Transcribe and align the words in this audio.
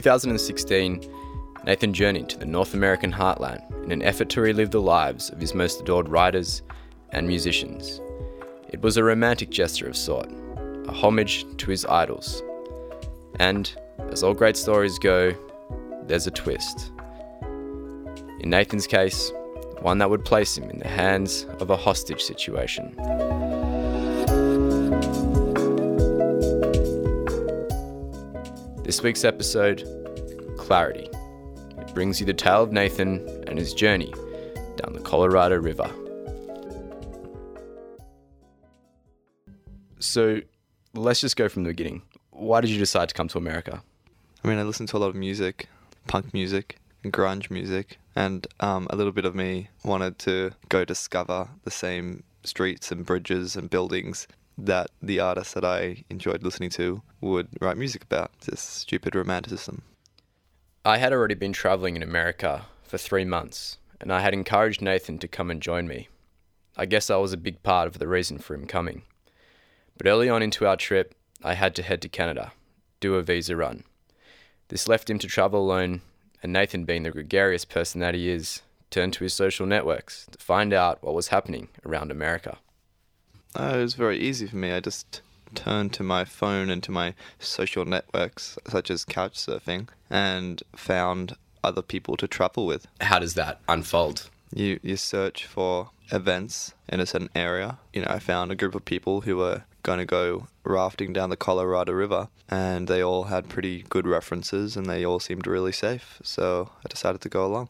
2016, 0.00 1.02
Nathan 1.64 1.92
journeyed 1.92 2.28
to 2.28 2.38
the 2.38 2.46
North 2.46 2.72
American 2.72 3.12
heartland 3.12 3.60
in 3.82 3.90
an 3.90 4.00
effort 4.00 4.28
to 4.28 4.40
relive 4.40 4.70
the 4.70 4.80
lives 4.80 5.28
of 5.30 5.40
his 5.40 5.56
most 5.56 5.80
adored 5.80 6.08
writers 6.08 6.62
and 7.10 7.26
musicians. 7.26 8.00
It 8.68 8.80
was 8.80 8.96
a 8.96 9.02
romantic 9.02 9.50
gesture 9.50 9.88
of 9.88 9.96
sort, 9.96 10.30
a 10.86 10.92
homage 10.92 11.44
to 11.56 11.70
his 11.72 11.84
idols. 11.86 12.44
And, 13.40 13.74
as 14.12 14.22
all 14.22 14.34
great 14.34 14.56
stories 14.56 15.00
go, 15.00 15.34
there's 16.04 16.28
a 16.28 16.30
twist. 16.30 16.92
In 18.38 18.50
Nathan's 18.50 18.86
case, 18.86 19.32
one 19.80 19.98
that 19.98 20.10
would 20.10 20.24
place 20.24 20.56
him 20.56 20.70
in 20.70 20.78
the 20.78 20.86
hands 20.86 21.44
of 21.58 21.70
a 21.70 21.76
hostage 21.76 22.22
situation. 22.22 22.94
This 28.88 29.02
week's 29.02 29.22
episode 29.22 29.84
Clarity. 30.56 31.10
It 31.76 31.92
brings 31.92 32.20
you 32.20 32.24
the 32.24 32.32
tale 32.32 32.62
of 32.62 32.72
Nathan 32.72 33.18
and 33.46 33.58
his 33.58 33.74
journey 33.74 34.14
down 34.76 34.94
the 34.94 35.02
Colorado 35.02 35.56
River. 35.56 35.90
So, 39.98 40.40
let's 40.94 41.20
just 41.20 41.36
go 41.36 41.50
from 41.50 41.64
the 41.64 41.68
beginning. 41.68 42.00
Why 42.30 42.62
did 42.62 42.70
you 42.70 42.78
decide 42.78 43.10
to 43.10 43.14
come 43.14 43.28
to 43.28 43.36
America? 43.36 43.82
I 44.42 44.48
mean, 44.48 44.56
I 44.56 44.62
listened 44.62 44.88
to 44.88 44.96
a 44.96 45.00
lot 45.00 45.08
of 45.08 45.16
music, 45.16 45.68
punk 46.06 46.32
music, 46.32 46.78
and 47.04 47.12
grunge 47.12 47.50
music, 47.50 47.98
and 48.16 48.46
um, 48.60 48.86
a 48.88 48.96
little 48.96 49.12
bit 49.12 49.26
of 49.26 49.34
me 49.34 49.68
wanted 49.84 50.18
to 50.20 50.52
go 50.70 50.86
discover 50.86 51.46
the 51.64 51.70
same 51.70 52.22
streets 52.42 52.90
and 52.90 53.04
bridges 53.04 53.54
and 53.54 53.68
buildings 53.68 54.26
that 54.58 54.90
the 55.00 55.20
artists 55.20 55.54
that 55.54 55.64
I 55.64 56.04
enjoyed 56.10 56.42
listening 56.42 56.70
to 56.70 57.02
would 57.20 57.48
write 57.60 57.78
music 57.78 58.02
about. 58.02 58.32
This 58.40 58.60
stupid 58.60 59.14
romanticism. 59.14 59.82
I 60.84 60.98
had 60.98 61.12
already 61.12 61.34
been 61.34 61.52
traveling 61.52 61.96
in 61.96 62.02
America 62.02 62.66
for 62.82 62.98
three 62.98 63.24
months, 63.24 63.78
and 64.00 64.12
I 64.12 64.20
had 64.20 64.34
encouraged 64.34 64.82
Nathan 64.82 65.18
to 65.18 65.28
come 65.28 65.50
and 65.50 65.62
join 65.62 65.86
me. 65.86 66.08
I 66.76 66.86
guess 66.86 67.10
I 67.10 67.16
was 67.16 67.32
a 67.32 67.36
big 67.36 67.62
part 67.62 67.86
of 67.86 67.98
the 67.98 68.08
reason 68.08 68.38
for 68.38 68.54
him 68.54 68.66
coming. 68.66 69.02
But 69.96 70.06
early 70.06 70.28
on 70.28 70.42
into 70.42 70.66
our 70.66 70.76
trip, 70.76 71.14
I 71.42 71.54
had 71.54 71.74
to 71.76 71.82
head 71.82 72.02
to 72.02 72.08
Canada, 72.08 72.52
do 73.00 73.14
a 73.14 73.22
visa 73.22 73.56
run. 73.56 73.84
This 74.68 74.88
left 74.88 75.10
him 75.10 75.18
to 75.20 75.26
travel 75.26 75.60
alone, 75.60 76.02
and 76.42 76.52
Nathan, 76.52 76.84
being 76.84 77.02
the 77.02 77.10
gregarious 77.10 77.64
person 77.64 78.00
that 78.00 78.14
he 78.14 78.28
is, 78.28 78.62
turned 78.90 79.12
to 79.14 79.24
his 79.24 79.34
social 79.34 79.66
networks 79.66 80.26
to 80.30 80.38
find 80.38 80.72
out 80.72 81.02
what 81.02 81.14
was 81.14 81.28
happening 81.28 81.68
around 81.84 82.10
America. 82.10 82.58
Uh, 83.58 83.78
it 83.78 83.82
was 83.82 83.94
very 83.94 84.18
easy 84.18 84.46
for 84.46 84.56
me. 84.56 84.72
I 84.72 84.78
just 84.78 85.20
turned 85.54 85.92
to 85.94 86.02
my 86.02 86.24
phone 86.24 86.70
and 86.70 86.82
to 86.84 86.92
my 86.92 87.14
social 87.40 87.84
networks, 87.84 88.56
such 88.68 88.90
as 88.90 89.04
couchsurfing, 89.04 89.88
and 90.08 90.62
found 90.76 91.36
other 91.64 91.82
people 91.82 92.16
to 92.18 92.28
travel 92.28 92.66
with. 92.66 92.86
How 93.00 93.18
does 93.18 93.34
that 93.34 93.60
unfold? 93.68 94.30
You 94.54 94.78
you 94.82 94.96
search 94.96 95.44
for 95.44 95.90
events 96.12 96.74
in 96.88 97.00
a 97.00 97.06
certain 97.06 97.30
area. 97.34 97.78
You 97.92 98.02
know, 98.02 98.08
I 98.10 98.20
found 98.20 98.50
a 98.52 98.54
group 98.54 98.74
of 98.74 98.84
people 98.84 99.22
who 99.22 99.36
were 99.36 99.64
going 99.82 99.98
to 99.98 100.06
go 100.06 100.46
rafting 100.64 101.12
down 101.12 101.30
the 101.30 101.36
Colorado 101.36 101.92
River, 101.92 102.28
and 102.48 102.86
they 102.88 103.02
all 103.02 103.24
had 103.24 103.48
pretty 103.48 103.84
good 103.88 104.06
references, 104.06 104.76
and 104.76 104.86
they 104.86 105.04
all 105.04 105.18
seemed 105.18 105.46
really 105.46 105.72
safe. 105.72 106.20
So 106.22 106.70
I 106.84 106.88
decided 106.88 107.20
to 107.22 107.28
go 107.28 107.44
along. 107.44 107.68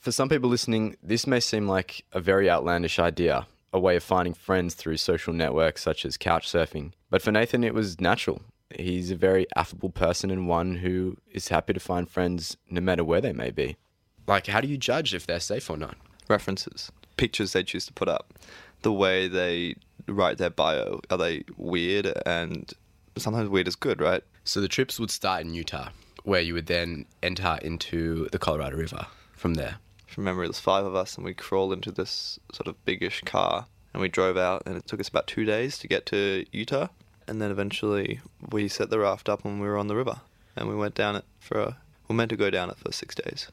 For 0.00 0.12
some 0.12 0.28
people 0.28 0.50
listening, 0.50 0.96
this 1.02 1.26
may 1.26 1.38
seem 1.38 1.68
like 1.68 2.04
a 2.12 2.20
very 2.20 2.50
outlandish 2.50 2.98
idea, 2.98 3.46
a 3.72 3.80
way 3.80 3.96
of 3.96 4.02
finding 4.02 4.34
friends 4.34 4.74
through 4.74 4.96
social 4.98 5.32
networks 5.32 5.82
such 5.82 6.04
as 6.04 6.18
couchsurfing. 6.18 6.92
But 7.10 7.22
for 7.22 7.32
Nathan, 7.32 7.64
it 7.64 7.74
was 7.74 8.00
natural. 8.00 8.42
He's 8.74 9.10
a 9.10 9.16
very 9.16 9.46
affable 9.56 9.90
person 9.90 10.30
and 10.30 10.48
one 10.48 10.76
who 10.76 11.16
is 11.30 11.48
happy 11.48 11.72
to 11.72 11.80
find 11.80 12.08
friends 12.08 12.56
no 12.70 12.80
matter 12.80 13.04
where 13.04 13.20
they 13.20 13.32
may 13.32 13.50
be. 13.50 13.76
Like, 14.26 14.46
how 14.46 14.60
do 14.60 14.68
you 14.68 14.76
judge 14.76 15.14
if 15.14 15.26
they're 15.26 15.40
safe 15.40 15.68
or 15.68 15.76
not? 15.76 15.96
References, 16.28 16.92
pictures 17.16 17.52
they 17.52 17.64
choose 17.64 17.86
to 17.86 17.92
put 17.92 18.08
up, 18.08 18.32
the 18.82 18.92
way 18.92 19.28
they 19.28 19.74
write 20.06 20.38
their 20.38 20.50
bio. 20.50 21.00
Are 21.10 21.18
they 21.18 21.44
weird? 21.56 22.12
And 22.24 22.72
sometimes 23.16 23.48
weird 23.48 23.68
is 23.68 23.76
good, 23.76 24.00
right? 24.00 24.22
So 24.44 24.60
the 24.60 24.68
trips 24.68 24.98
would 24.98 25.10
start 25.10 25.42
in 25.42 25.54
Utah, 25.54 25.88
where 26.24 26.40
you 26.40 26.54
would 26.54 26.66
then 26.66 27.06
enter 27.22 27.58
into 27.62 28.28
the 28.32 28.38
Colorado 28.38 28.76
River 28.76 29.06
from 29.34 29.54
there. 29.54 29.76
From 30.12 30.24
memory, 30.24 30.46
there's 30.46 30.60
five 30.60 30.84
of 30.84 30.94
us, 30.94 31.16
and 31.16 31.24
we 31.24 31.32
crawled 31.32 31.72
into 31.72 31.90
this 31.90 32.38
sort 32.52 32.68
of 32.68 32.84
biggish 32.84 33.22
car, 33.22 33.64
and 33.94 34.02
we 34.02 34.10
drove 34.10 34.36
out, 34.36 34.62
and 34.66 34.76
it 34.76 34.86
took 34.86 35.00
us 35.00 35.08
about 35.08 35.26
two 35.26 35.46
days 35.46 35.78
to 35.78 35.88
get 35.88 36.04
to 36.06 36.44
Utah, 36.52 36.88
and 37.26 37.40
then 37.40 37.50
eventually 37.50 38.20
we 38.50 38.68
set 38.68 38.90
the 38.90 38.98
raft 38.98 39.30
up, 39.30 39.42
and 39.42 39.58
we 39.58 39.66
were 39.66 39.78
on 39.78 39.86
the 39.86 39.96
river, 39.96 40.20
and 40.54 40.68
we 40.68 40.74
went 40.74 40.94
down 40.94 41.16
it 41.16 41.24
for 41.40 41.58
a. 41.58 41.78
We 42.08 42.12
are 42.12 42.16
meant 42.16 42.28
to 42.28 42.36
go 42.36 42.50
down 42.50 42.68
it 42.68 42.76
for 42.76 42.92
six 42.92 43.14
days. 43.14 43.48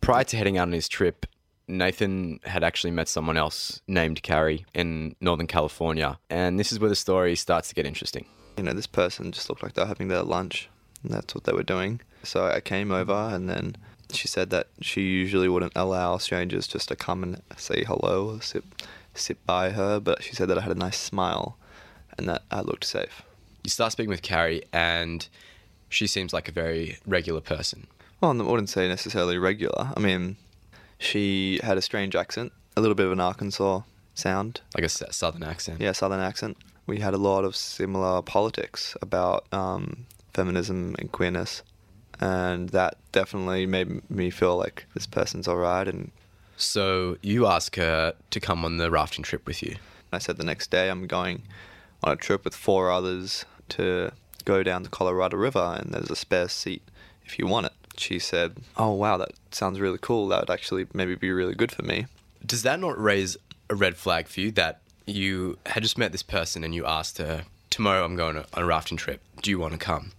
Prior 0.00 0.22
to 0.22 0.36
heading 0.36 0.56
out 0.56 0.68
on 0.68 0.72
his 0.72 0.86
trip, 0.86 1.26
Nathan 1.66 2.38
had 2.44 2.62
actually 2.62 2.92
met 2.92 3.08
someone 3.08 3.36
else 3.36 3.80
named 3.88 4.22
Carrie 4.22 4.66
in 4.72 5.16
Northern 5.20 5.48
California, 5.48 6.20
and 6.30 6.60
this 6.60 6.70
is 6.70 6.78
where 6.78 6.90
the 6.90 6.94
story 6.94 7.34
starts 7.34 7.70
to 7.70 7.74
get 7.74 7.86
interesting. 7.86 8.26
You 8.56 8.62
know, 8.62 8.72
this 8.72 8.86
person 8.86 9.32
just 9.32 9.48
looked 9.48 9.64
like 9.64 9.72
they 9.72 9.82
were 9.82 9.88
having 9.88 10.06
their 10.06 10.22
lunch, 10.22 10.68
and 11.02 11.12
that's 11.12 11.34
what 11.34 11.42
they 11.42 11.52
were 11.52 11.64
doing. 11.64 12.00
So 12.22 12.46
I 12.46 12.60
came 12.60 12.92
over, 12.92 13.30
and 13.32 13.48
then 13.48 13.76
she 14.12 14.28
said 14.28 14.50
that 14.50 14.68
she 14.80 15.02
usually 15.02 15.48
wouldn't 15.48 15.72
allow 15.74 16.18
strangers 16.18 16.66
just 16.66 16.88
to 16.88 16.96
come 16.96 17.22
and 17.22 17.42
say 17.56 17.84
hello, 17.84 18.38
sit, 18.40 18.64
sit 19.14 19.44
by 19.46 19.70
her, 19.70 20.00
but 20.00 20.22
she 20.22 20.34
said 20.34 20.48
that 20.48 20.58
I 20.58 20.62
had 20.62 20.72
a 20.72 20.78
nice 20.78 20.98
smile 20.98 21.56
and 22.16 22.28
that 22.28 22.42
I 22.50 22.60
looked 22.60 22.84
safe. 22.84 23.22
You 23.62 23.70
start 23.70 23.92
speaking 23.92 24.10
with 24.10 24.22
Carrie, 24.22 24.62
and 24.72 25.26
she 25.88 26.06
seems 26.06 26.32
like 26.32 26.48
a 26.48 26.52
very 26.52 26.98
regular 27.06 27.40
person. 27.40 27.86
Well, 28.20 28.30
I 28.30 28.44
wouldn't 28.44 28.68
say 28.68 28.88
necessarily 28.88 29.38
regular. 29.38 29.92
I 29.96 30.00
mean, 30.00 30.36
she 30.98 31.60
had 31.62 31.78
a 31.78 31.82
strange 31.82 32.14
accent, 32.14 32.52
a 32.76 32.80
little 32.80 32.94
bit 32.94 33.06
of 33.06 33.12
an 33.12 33.20
Arkansas 33.20 33.82
sound. 34.14 34.60
Like 34.74 34.84
a 34.84 34.88
southern 34.88 35.42
accent. 35.42 35.80
Yeah, 35.80 35.92
southern 35.92 36.20
accent. 36.20 36.56
We 36.86 37.00
had 37.00 37.14
a 37.14 37.18
lot 37.18 37.44
of 37.44 37.56
similar 37.56 38.22
politics 38.22 38.96
about 39.00 39.46
um, 39.52 40.06
feminism 40.34 40.94
and 40.98 41.10
queerness 41.10 41.62
and 42.20 42.68
that 42.70 42.96
definitely 43.12 43.66
made 43.66 44.08
me 44.10 44.30
feel 44.30 44.56
like 44.56 44.86
this 44.94 45.06
person's 45.06 45.48
all 45.48 45.56
right. 45.56 45.86
And 45.86 46.10
so 46.56 47.18
you 47.22 47.46
ask 47.46 47.76
her 47.76 48.14
to 48.30 48.40
come 48.40 48.64
on 48.64 48.76
the 48.76 48.90
rafting 48.90 49.24
trip 49.24 49.46
with 49.46 49.62
you. 49.62 49.76
I 50.12 50.18
said 50.18 50.36
the 50.36 50.44
next 50.44 50.70
day 50.70 50.88
I'm 50.90 51.06
going 51.06 51.42
on 52.02 52.12
a 52.12 52.16
trip 52.16 52.44
with 52.44 52.54
four 52.54 52.90
others 52.90 53.44
to 53.70 54.12
go 54.44 54.62
down 54.62 54.82
the 54.82 54.88
Colorado 54.88 55.36
River, 55.36 55.78
and 55.80 55.92
there's 55.92 56.10
a 56.10 56.16
spare 56.16 56.48
seat 56.48 56.82
if 57.24 57.38
you 57.38 57.46
want 57.46 57.66
it. 57.66 57.72
She 57.96 58.18
said, 58.18 58.56
"Oh 58.76 58.92
wow, 58.92 59.16
that 59.16 59.32
sounds 59.50 59.80
really 59.80 59.98
cool. 60.00 60.28
That 60.28 60.40
would 60.40 60.50
actually 60.50 60.86
maybe 60.92 61.14
be 61.14 61.32
really 61.32 61.54
good 61.54 61.72
for 61.72 61.82
me." 61.82 62.06
Does 62.44 62.62
that 62.62 62.80
not 62.80 63.00
raise 63.00 63.36
a 63.70 63.74
red 63.74 63.96
flag 63.96 64.28
for 64.28 64.40
you 64.40 64.50
that 64.52 64.80
you 65.06 65.58
had 65.66 65.82
just 65.82 65.98
met 65.98 66.12
this 66.12 66.22
person 66.22 66.64
and 66.64 66.74
you 66.74 66.84
asked 66.84 67.18
her, 67.18 67.44
"Tomorrow 67.70 68.04
I'm 68.04 68.16
going 68.16 68.36
on 68.36 68.44
a 68.52 68.64
rafting 68.64 68.98
trip. 68.98 69.20
Do 69.42 69.50
you 69.50 69.58
want 69.58 69.72
to 69.72 69.78
come?" 69.78 70.12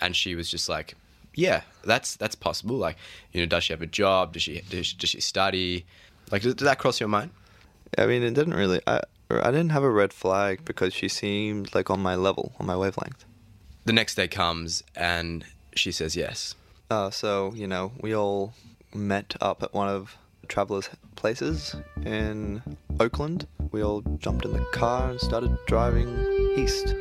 And 0.00 0.14
she 0.16 0.34
was 0.34 0.50
just 0.50 0.68
like, 0.68 0.94
yeah, 1.34 1.62
that's 1.84 2.16
that's 2.16 2.34
possible. 2.34 2.76
Like, 2.76 2.96
you 3.32 3.40
know, 3.40 3.46
does 3.46 3.64
she 3.64 3.72
have 3.72 3.82
a 3.82 3.86
job? 3.86 4.32
Does 4.34 4.42
she 4.42 4.60
does 4.68 4.86
she, 4.86 4.96
does 4.96 5.10
she 5.10 5.20
study? 5.20 5.86
Like, 6.30 6.42
did, 6.42 6.56
did 6.56 6.64
that 6.64 6.78
cross 6.78 7.00
your 7.00 7.08
mind? 7.08 7.30
I 7.98 8.06
mean, 8.06 8.22
it 8.22 8.34
didn't 8.34 8.54
really. 8.54 8.80
I 8.86 9.00
I 9.30 9.50
didn't 9.50 9.70
have 9.70 9.82
a 9.82 9.90
red 9.90 10.12
flag 10.12 10.64
because 10.64 10.92
she 10.92 11.08
seemed 11.08 11.74
like 11.74 11.90
on 11.90 12.00
my 12.00 12.16
level, 12.16 12.52
on 12.58 12.66
my 12.66 12.76
wavelength. 12.76 13.24
The 13.84 13.92
next 13.92 14.14
day 14.14 14.28
comes 14.28 14.82
and 14.94 15.44
she 15.74 15.90
says 15.92 16.14
yes. 16.14 16.54
Uh, 16.90 17.10
so 17.10 17.52
you 17.54 17.66
know, 17.66 17.92
we 18.00 18.14
all 18.14 18.54
met 18.94 19.34
up 19.40 19.62
at 19.62 19.72
one 19.72 19.88
of 19.88 20.16
travelers' 20.48 20.90
places 21.16 21.74
in 22.04 22.62
Oakland. 23.00 23.46
We 23.70 23.82
all 23.82 24.02
jumped 24.18 24.44
in 24.44 24.52
the 24.52 24.64
car 24.72 25.10
and 25.10 25.20
started 25.20 25.56
driving 25.66 26.08
east. 26.56 26.94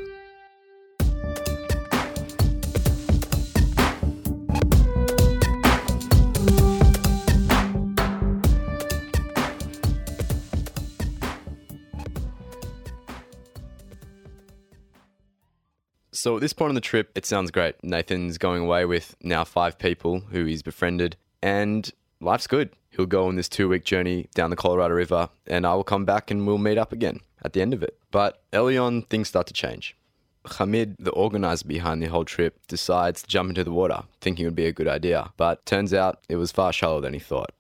So 16.22 16.36
at 16.36 16.42
this 16.42 16.54
point 16.54 16.70
on 16.70 16.76
the 16.76 16.82
trip, 16.82 17.10
it 17.16 17.26
sounds 17.26 17.50
great. 17.50 17.84
Nathan's 17.84 18.38
going 18.38 18.62
away 18.62 18.86
with 18.86 19.16
now 19.24 19.44
five 19.44 19.80
people 19.80 20.20
who 20.20 20.46
he's 20.46 20.62
befriended, 20.62 21.18
and 21.42 21.92
life's 22.20 22.46
good. 22.46 22.70
He'll 22.92 23.08
go 23.08 23.26
on 23.26 23.38
this 23.38 23.50
two 23.50 23.68
week 23.68 23.84
journey 23.86 24.30
down 24.36 24.52
the 24.52 24.56
Colorado 24.56 24.94
River, 24.94 25.30
and 25.48 25.66
I 25.66 25.74
will 25.74 25.84
come 25.84 26.06
back 26.06 26.30
and 26.30 26.46
we'll 26.46 26.60
meet 26.60 26.78
up 26.78 26.94
again 26.94 27.22
at 27.42 27.54
the 27.54 27.62
end 27.64 27.74
of 27.74 27.82
it. 27.82 27.98
But 28.12 28.40
early 28.54 28.78
on, 28.78 29.02
things 29.02 29.30
start 29.30 29.48
to 29.48 29.54
change. 29.54 29.98
Hamid, 30.46 30.96
the 31.00 31.10
organizer 31.10 31.68
behind 31.68 32.04
the 32.04 32.10
whole 32.10 32.24
trip, 32.24 32.60
decides 32.68 33.24
to 33.24 33.28
jump 33.28 33.50
into 33.50 33.64
the 33.64 33.72
water, 33.72 34.04
thinking 34.20 34.46
it 34.46 34.50
would 34.50 34.56
be 34.56 34.68
a 34.68 34.72
good 34.72 34.88
idea, 34.88 35.32
but 35.38 35.66
turns 35.66 35.92
out 35.92 36.20
it 36.30 36.36
was 36.36 36.52
far 36.52 36.72
shallower 36.72 37.02
than 37.02 37.14
he 37.14 37.20
thought. 37.20 37.52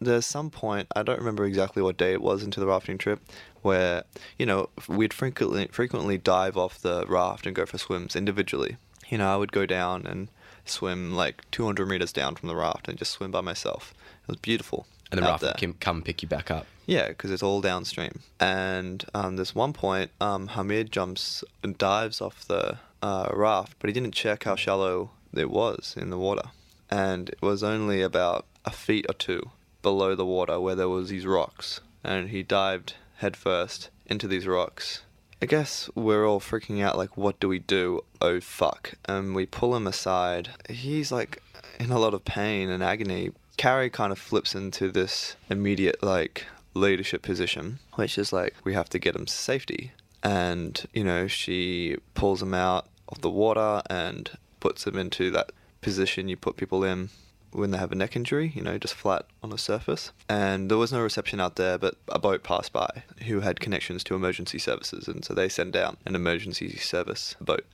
There's 0.00 0.26
some 0.26 0.50
point 0.50 0.88
I 0.94 1.02
don't 1.02 1.18
remember 1.18 1.44
exactly 1.44 1.82
what 1.82 1.96
day 1.96 2.12
it 2.12 2.22
was 2.22 2.42
into 2.42 2.60
the 2.60 2.66
rafting 2.66 2.98
trip 2.98 3.20
where 3.62 4.04
you 4.38 4.46
know 4.46 4.68
we'd 4.88 5.12
frequently 5.12 5.66
frequently 5.66 6.18
dive 6.18 6.56
off 6.56 6.80
the 6.80 7.04
raft 7.08 7.46
and 7.46 7.54
go 7.54 7.66
for 7.66 7.78
swims 7.78 8.14
individually. 8.14 8.76
You 9.08 9.18
know, 9.18 9.32
I 9.32 9.36
would 9.36 9.52
go 9.52 9.66
down 9.66 10.06
and 10.06 10.28
swim 10.64 11.14
like 11.14 11.48
200 11.50 11.86
meters 11.86 12.12
down 12.12 12.34
from 12.34 12.48
the 12.48 12.56
raft 12.56 12.88
and 12.88 12.98
just 12.98 13.12
swim 13.12 13.30
by 13.30 13.40
myself. 13.40 13.94
It 14.22 14.28
was 14.28 14.36
beautiful. 14.38 14.86
And 15.10 15.18
the 15.18 15.22
raft 15.22 15.42
there. 15.42 15.54
would 15.60 15.80
come 15.80 16.02
pick 16.02 16.22
you 16.22 16.28
back 16.28 16.50
up. 16.50 16.66
Yeah, 16.86 17.08
because 17.08 17.30
it's 17.30 17.42
all 17.42 17.60
downstream. 17.60 18.20
And 18.40 19.04
um, 19.14 19.36
there's 19.36 19.54
one 19.54 19.72
point 19.72 20.10
um, 20.20 20.48
Hamid 20.48 20.90
jumps 20.90 21.44
and 21.62 21.78
dives 21.78 22.20
off 22.20 22.46
the 22.46 22.78
uh, 23.02 23.28
raft, 23.32 23.76
but 23.78 23.88
he 23.88 23.94
didn't 23.94 24.14
check 24.14 24.44
how 24.44 24.56
shallow 24.56 25.10
it 25.34 25.50
was 25.50 25.94
in 25.96 26.10
the 26.10 26.18
water. 26.18 26.50
And 26.90 27.28
it 27.28 27.42
was 27.42 27.62
only 27.62 28.02
about 28.02 28.46
a 28.64 28.70
feet 28.70 29.06
or 29.08 29.14
two 29.14 29.50
below 29.86 30.16
the 30.16 30.26
water 30.26 30.58
where 30.58 30.74
there 30.74 30.88
was 30.88 31.10
these 31.10 31.24
rocks. 31.24 31.80
And 32.02 32.30
he 32.30 32.42
dived 32.42 32.94
headfirst 33.18 33.88
into 34.06 34.26
these 34.26 34.44
rocks. 34.44 35.02
I 35.40 35.46
guess 35.46 35.88
we're 35.94 36.26
all 36.26 36.40
freaking 36.40 36.82
out 36.82 36.98
like, 36.98 37.16
what 37.16 37.38
do 37.38 37.46
we 37.46 37.60
do? 37.60 38.00
Oh 38.20 38.40
fuck. 38.40 38.94
And 39.04 39.32
we 39.32 39.46
pull 39.46 39.76
him 39.76 39.86
aside. 39.86 40.48
He's 40.68 41.12
like 41.12 41.40
in 41.78 41.92
a 41.92 42.00
lot 42.00 42.14
of 42.14 42.24
pain 42.24 42.68
and 42.68 42.82
agony. 42.82 43.30
Carrie 43.56 43.88
kind 43.88 44.10
of 44.10 44.18
flips 44.18 44.56
into 44.56 44.90
this 44.90 45.36
immediate 45.48 46.02
like 46.02 46.46
leadership 46.74 47.22
position, 47.22 47.78
which 47.94 48.18
is 48.18 48.32
like 48.32 48.56
we 48.64 48.74
have 48.74 48.88
to 48.88 48.98
get 48.98 49.14
him 49.14 49.26
to 49.26 49.32
safety. 49.32 49.92
And, 50.20 50.84
you 50.92 51.04
know, 51.04 51.28
she 51.28 51.98
pulls 52.14 52.42
him 52.42 52.54
out 52.54 52.88
of 53.08 53.20
the 53.20 53.30
water 53.30 53.82
and 53.88 54.28
puts 54.58 54.84
him 54.84 54.98
into 54.98 55.30
that 55.30 55.52
position 55.80 56.28
you 56.28 56.36
put 56.36 56.56
people 56.56 56.82
in 56.82 57.10
when 57.56 57.70
they 57.70 57.78
have 57.78 57.92
a 57.92 57.96
neck 57.96 58.14
injury, 58.14 58.52
you 58.54 58.62
know, 58.62 58.78
just 58.78 58.94
flat 58.94 59.26
on 59.42 59.50
the 59.50 59.58
surface. 59.58 60.12
And 60.28 60.70
there 60.70 60.78
was 60.78 60.92
no 60.92 61.02
reception 61.02 61.40
out 61.40 61.56
there, 61.56 61.78
but 61.78 61.96
a 62.08 62.18
boat 62.18 62.42
passed 62.42 62.72
by 62.72 63.02
who 63.26 63.40
had 63.40 63.60
connections 63.60 64.04
to 64.04 64.14
emergency 64.14 64.58
services. 64.58 65.08
And 65.08 65.24
so 65.24 65.34
they 65.34 65.48
send 65.48 65.72
down 65.72 65.96
an 66.04 66.14
emergency 66.14 66.76
service 66.76 67.34
boat. 67.40 67.64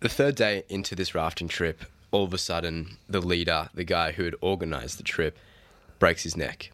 The 0.00 0.08
third 0.08 0.34
day 0.34 0.64
into 0.68 0.94
this 0.94 1.14
rafting 1.14 1.48
trip, 1.48 1.84
all 2.10 2.24
of 2.24 2.34
a 2.34 2.38
sudden, 2.38 2.98
the 3.08 3.20
leader, 3.20 3.70
the 3.72 3.84
guy 3.84 4.12
who 4.12 4.24
had 4.24 4.34
organized 4.40 4.98
the 4.98 5.04
trip, 5.04 5.38
breaks 5.98 6.24
his 6.24 6.36
neck. 6.36 6.72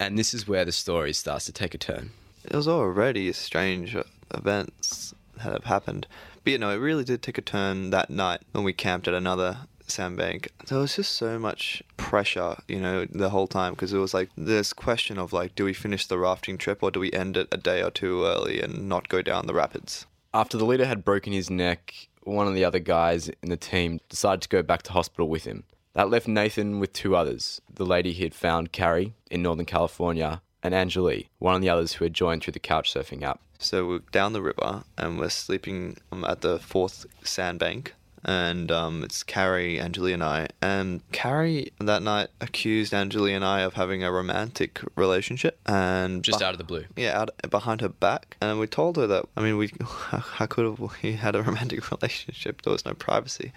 And 0.00 0.18
this 0.18 0.34
is 0.34 0.48
where 0.48 0.64
the 0.64 0.72
story 0.72 1.12
starts 1.12 1.44
to 1.46 1.52
take 1.52 1.74
a 1.74 1.78
turn. 1.78 2.10
It 2.44 2.54
was 2.54 2.68
already 2.68 3.32
strange 3.32 3.96
events 4.32 5.14
that 5.36 5.52
have 5.52 5.64
happened. 5.64 6.06
But 6.42 6.52
you 6.52 6.58
know, 6.58 6.70
it 6.70 6.76
really 6.76 7.04
did 7.04 7.22
take 7.22 7.38
a 7.38 7.42
turn 7.42 7.90
that 7.90 8.10
night 8.10 8.40
when 8.52 8.64
we 8.64 8.72
camped 8.72 9.06
at 9.06 9.14
another 9.14 9.58
sandbank. 9.90 10.48
There 10.66 10.78
was 10.78 10.96
just 10.96 11.12
so 11.12 11.38
much 11.38 11.82
pressure, 11.96 12.56
you 12.68 12.80
know, 12.80 13.06
the 13.06 13.30
whole 13.30 13.46
time 13.46 13.74
because 13.74 13.92
it 13.92 13.98
was 13.98 14.14
like 14.14 14.30
this 14.36 14.72
question 14.72 15.18
of 15.18 15.32
like, 15.32 15.54
do 15.54 15.64
we 15.64 15.72
finish 15.72 16.06
the 16.06 16.18
rafting 16.18 16.58
trip 16.58 16.82
or 16.82 16.90
do 16.90 17.00
we 17.00 17.12
end 17.12 17.36
it 17.36 17.48
a 17.52 17.56
day 17.56 17.82
or 17.82 17.90
two 17.90 18.24
early 18.24 18.60
and 18.60 18.88
not 18.88 19.08
go 19.08 19.22
down 19.22 19.46
the 19.46 19.54
rapids? 19.54 20.06
After 20.34 20.56
the 20.56 20.66
leader 20.66 20.86
had 20.86 21.04
broken 21.04 21.32
his 21.32 21.50
neck, 21.50 22.08
one 22.22 22.46
of 22.46 22.54
the 22.54 22.64
other 22.64 22.78
guys 22.78 23.30
in 23.42 23.48
the 23.48 23.56
team 23.56 24.00
decided 24.08 24.42
to 24.42 24.48
go 24.48 24.62
back 24.62 24.82
to 24.82 24.92
hospital 24.92 25.28
with 25.28 25.44
him. 25.44 25.64
That 25.94 26.10
left 26.10 26.28
Nathan 26.28 26.78
with 26.78 26.92
two 26.92 27.16
others 27.16 27.60
the 27.72 27.86
lady 27.86 28.12
he 28.12 28.24
had 28.24 28.34
found, 28.34 28.72
Carrie, 28.72 29.14
in 29.30 29.42
Northern 29.42 29.66
California, 29.66 30.42
and 30.62 30.74
Angeli, 30.74 31.28
one 31.38 31.54
of 31.54 31.62
the 31.62 31.70
others 31.70 31.94
who 31.94 32.04
had 32.04 32.14
joined 32.14 32.42
through 32.42 32.52
the 32.52 32.58
couch 32.58 32.92
surfing 32.92 33.22
app. 33.22 33.40
So 33.58 33.86
we're 33.86 33.98
down 34.12 34.32
the 34.32 34.42
river 34.42 34.84
and 34.96 35.18
we're 35.18 35.30
sleeping 35.30 35.96
um, 36.12 36.24
at 36.24 36.42
the 36.42 36.58
fourth 36.58 37.06
sandbank. 37.22 37.94
And 38.24 38.70
um, 38.72 39.02
it's 39.04 39.22
Carrie, 39.22 39.80
Angeli, 39.80 40.12
and 40.12 40.22
I. 40.22 40.48
And 40.60 41.00
Carrie 41.12 41.72
that 41.80 42.02
night 42.02 42.28
accused 42.40 42.92
Angeli 42.92 43.32
and 43.32 43.44
I 43.44 43.60
of 43.60 43.74
having 43.74 44.02
a 44.02 44.10
romantic 44.12 44.80
relationship. 44.96 45.58
And 45.66 46.22
Just 46.22 46.40
beh- 46.40 46.44
out 46.44 46.52
of 46.54 46.58
the 46.58 46.64
blue. 46.64 46.84
yeah, 46.96 47.18
out 47.20 47.30
behind 47.48 47.80
her 47.80 47.88
back, 47.88 48.36
and 48.40 48.58
we 48.58 48.66
told 48.66 48.96
her 48.96 49.06
that. 49.06 49.26
I 49.36 49.42
mean, 49.42 49.56
we 49.56 49.70
how, 49.80 50.18
how 50.18 50.46
could 50.46 50.64
have 50.64 50.92
we 51.02 51.12
had 51.12 51.36
a 51.36 51.42
romantic 51.42 51.90
relationship? 52.02 52.62
There 52.62 52.72
was 52.72 52.84
no 52.84 52.94
privacy 52.94 53.52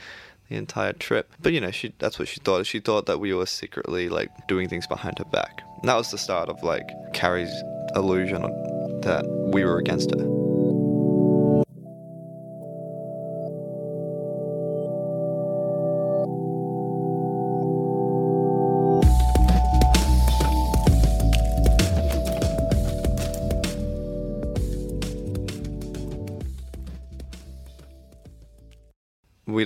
the 0.50 0.58
entire 0.58 0.94
trip. 0.94 1.32
But 1.42 1.54
you 1.54 1.62
know, 1.62 1.72
she 1.72 1.94
that's 1.98 2.20
what 2.20 2.28
she 2.28 2.40
thought. 2.42 2.66
She 2.66 2.80
thought 2.80 3.06
that 3.08 3.20
we 3.20 3.34
were 3.34 3.46
secretly 3.46 4.10
like 4.10 4.30
doing 4.48 4.68
things 4.70 4.86
behind 4.86 5.18
her 5.20 5.26
back. 5.26 5.62
And 5.80 5.90
that 5.90 5.96
was 5.96 6.12
the 6.12 6.18
start 6.18 6.50
of 6.50 6.62
like 6.62 6.88
Carrie's 7.14 7.54
illusion 7.96 8.42
that 9.02 9.26
we 9.54 9.64
were 9.64 9.78
against 9.80 10.12
her. 10.12 10.41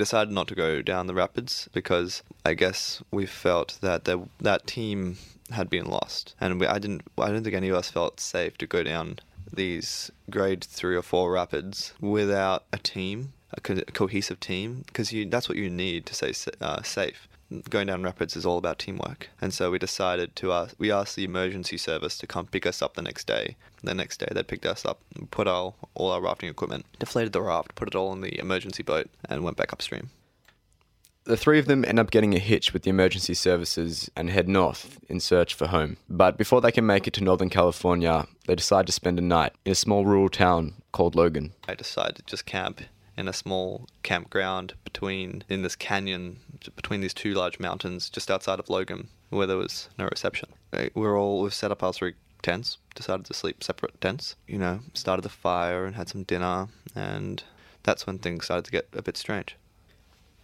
Decided 0.06 0.31
not 0.31 0.48
to 0.48 0.56
go 0.56 0.84
down 0.84 1.07
the 1.07 1.16
rapids 1.16 1.68
because 1.74 2.22
I 2.46 2.54
guess 2.54 3.02
we 3.10 3.25
felt 3.25 3.80
that 3.81 4.06
that 4.40 4.68
team 4.68 5.18
had 5.52 5.68
been 5.68 5.86
lost, 5.86 6.36
and 6.40 6.60
we, 6.60 6.68
I 6.68 6.78
didn't. 6.78 7.02
I 7.18 7.30
don't 7.31 7.44
think 7.44 7.56
any 7.56 7.69
of 7.69 7.75
us 7.75 7.90
felt 7.90 8.19
safe 8.19 8.56
to 8.60 8.68
go 8.68 8.84
down 8.84 9.19
these 9.52 10.12
grade 10.30 10.63
three 10.63 10.96
or 10.96 11.02
four 11.02 11.31
rapids 11.31 11.94
without 12.00 12.66
a 12.72 12.78
team, 12.78 13.34
a, 13.52 13.62
co- 13.62 13.81
cohesive 13.94 14.40
team, 14.40 14.84
because 14.86 15.12
that's 15.28 15.50
what 15.50 15.57
you 15.57 15.69
need 15.69 16.06
to 16.06 16.13
stay 16.13 16.34
uh, 16.62 16.84
safe. 16.84 17.28
Going 17.70 17.88
down 17.88 18.02
rapids 18.02 18.36
is 18.36 18.46
all 18.46 18.58
about 18.58 18.80
teamwork, 18.80 19.30
and 19.40 19.54
so 19.54 19.70
we 19.70 19.78
decided 19.78 20.36
to 20.38 20.52
ask. 20.52 20.76
We 20.80 20.92
asked 20.92 21.16
the 21.16 21.26
emergency 21.26 21.78
service 21.78 22.18
to 22.18 22.28
come 22.28 22.48
pick 22.48 22.66
us 22.66 22.82
up 22.82 22.96
the 22.96 23.04
next 23.04 23.28
day. 23.28 23.56
The 23.84 23.94
next 23.94 24.20
day, 24.20 24.28
they 24.32 24.42
picked 24.42 24.66
us 24.66 24.84
up, 24.84 25.00
put 25.30 25.48
our 25.48 25.76
all 25.94 26.12
our 26.12 26.22
rafting 26.22 26.50
equipment, 26.50 26.88
deflated 26.98 27.34
the 27.34 27.44
raft, 27.44 27.76
put 27.76 27.88
it 27.88 27.96
all 27.96 28.12
in 28.14 28.22
the 28.22 28.40
emergency 28.40 28.82
boat, 28.82 29.10
and 29.30 29.44
went 29.44 29.58
back 29.58 29.72
upstream. 29.72 30.10
The 31.26 31.38
three 31.38 31.58
of 31.58 31.66
them 31.66 31.84
end 31.86 32.00
up 32.00 32.12
getting 32.12 32.36
a 32.36 32.40
hitch 32.40 32.72
with 32.72 32.84
the 32.84 32.92
emergency 32.92 33.34
services 33.34 34.12
and 34.16 34.30
head 34.30 34.48
north 34.48 35.00
in 35.10 35.20
search 35.20 35.56
for 35.56 35.68
home. 35.68 35.98
But 36.08 36.38
before 36.38 36.62
they 36.62 36.72
can 36.72 36.86
make 36.86 37.08
it 37.08 37.14
to 37.14 37.24
Northern 37.24 37.50
California, 37.50 38.28
they 38.46 38.54
decide 38.54 38.86
to 38.86 38.92
spend 38.92 39.18
a 39.18 39.24
night 39.24 39.54
in 39.66 39.72
a 39.72 39.76
small 39.76 40.06
rural 40.06 40.30
town 40.30 40.76
called 40.92 41.16
Logan. 41.16 41.54
I 41.68 41.74
decided 41.74 42.18
to 42.18 42.24
just 42.26 42.46
camp 42.46 42.82
in 43.18 43.28
a 43.28 43.34
small 43.34 43.88
campground 44.04 44.74
between 44.84 45.44
in 45.50 45.62
this 45.62 45.76
canyon 45.76 46.38
between 46.76 47.02
these 47.02 47.14
two 47.14 47.34
large 47.34 47.60
mountains 47.60 48.10
just 48.10 48.32
outside 48.32 48.60
of 48.60 48.70
Logan 48.70 49.08
where 49.30 49.48
there 49.48 49.58
was 49.58 49.89
no 49.98 50.06
reception. 50.06 50.50
Uh, 50.74 50.86
We're 50.94 51.20
all 51.20 51.42
we've 51.42 51.54
set 51.54 51.72
up 51.72 51.84
our 51.84 51.94
three 51.94 52.13
tents, 52.42 52.78
decided 52.94 53.25
to 53.25 53.34
sleep 53.34 53.63
separate 53.63 54.00
tents. 54.01 54.36
You 54.48 54.58
know, 54.58 54.80
started 54.94 55.24
the 55.24 55.30
fire 55.30 55.86
and 55.86 55.96
had 55.96 56.10
some 56.10 56.24
dinner 56.24 56.68
and 56.96 57.44
that's 57.84 58.08
when 58.08 58.20
things 58.20 58.46
started 58.46 58.66
to 58.66 58.72
get 58.72 58.88
a 58.94 59.01
bit 59.01 59.18
strange. 59.18 59.56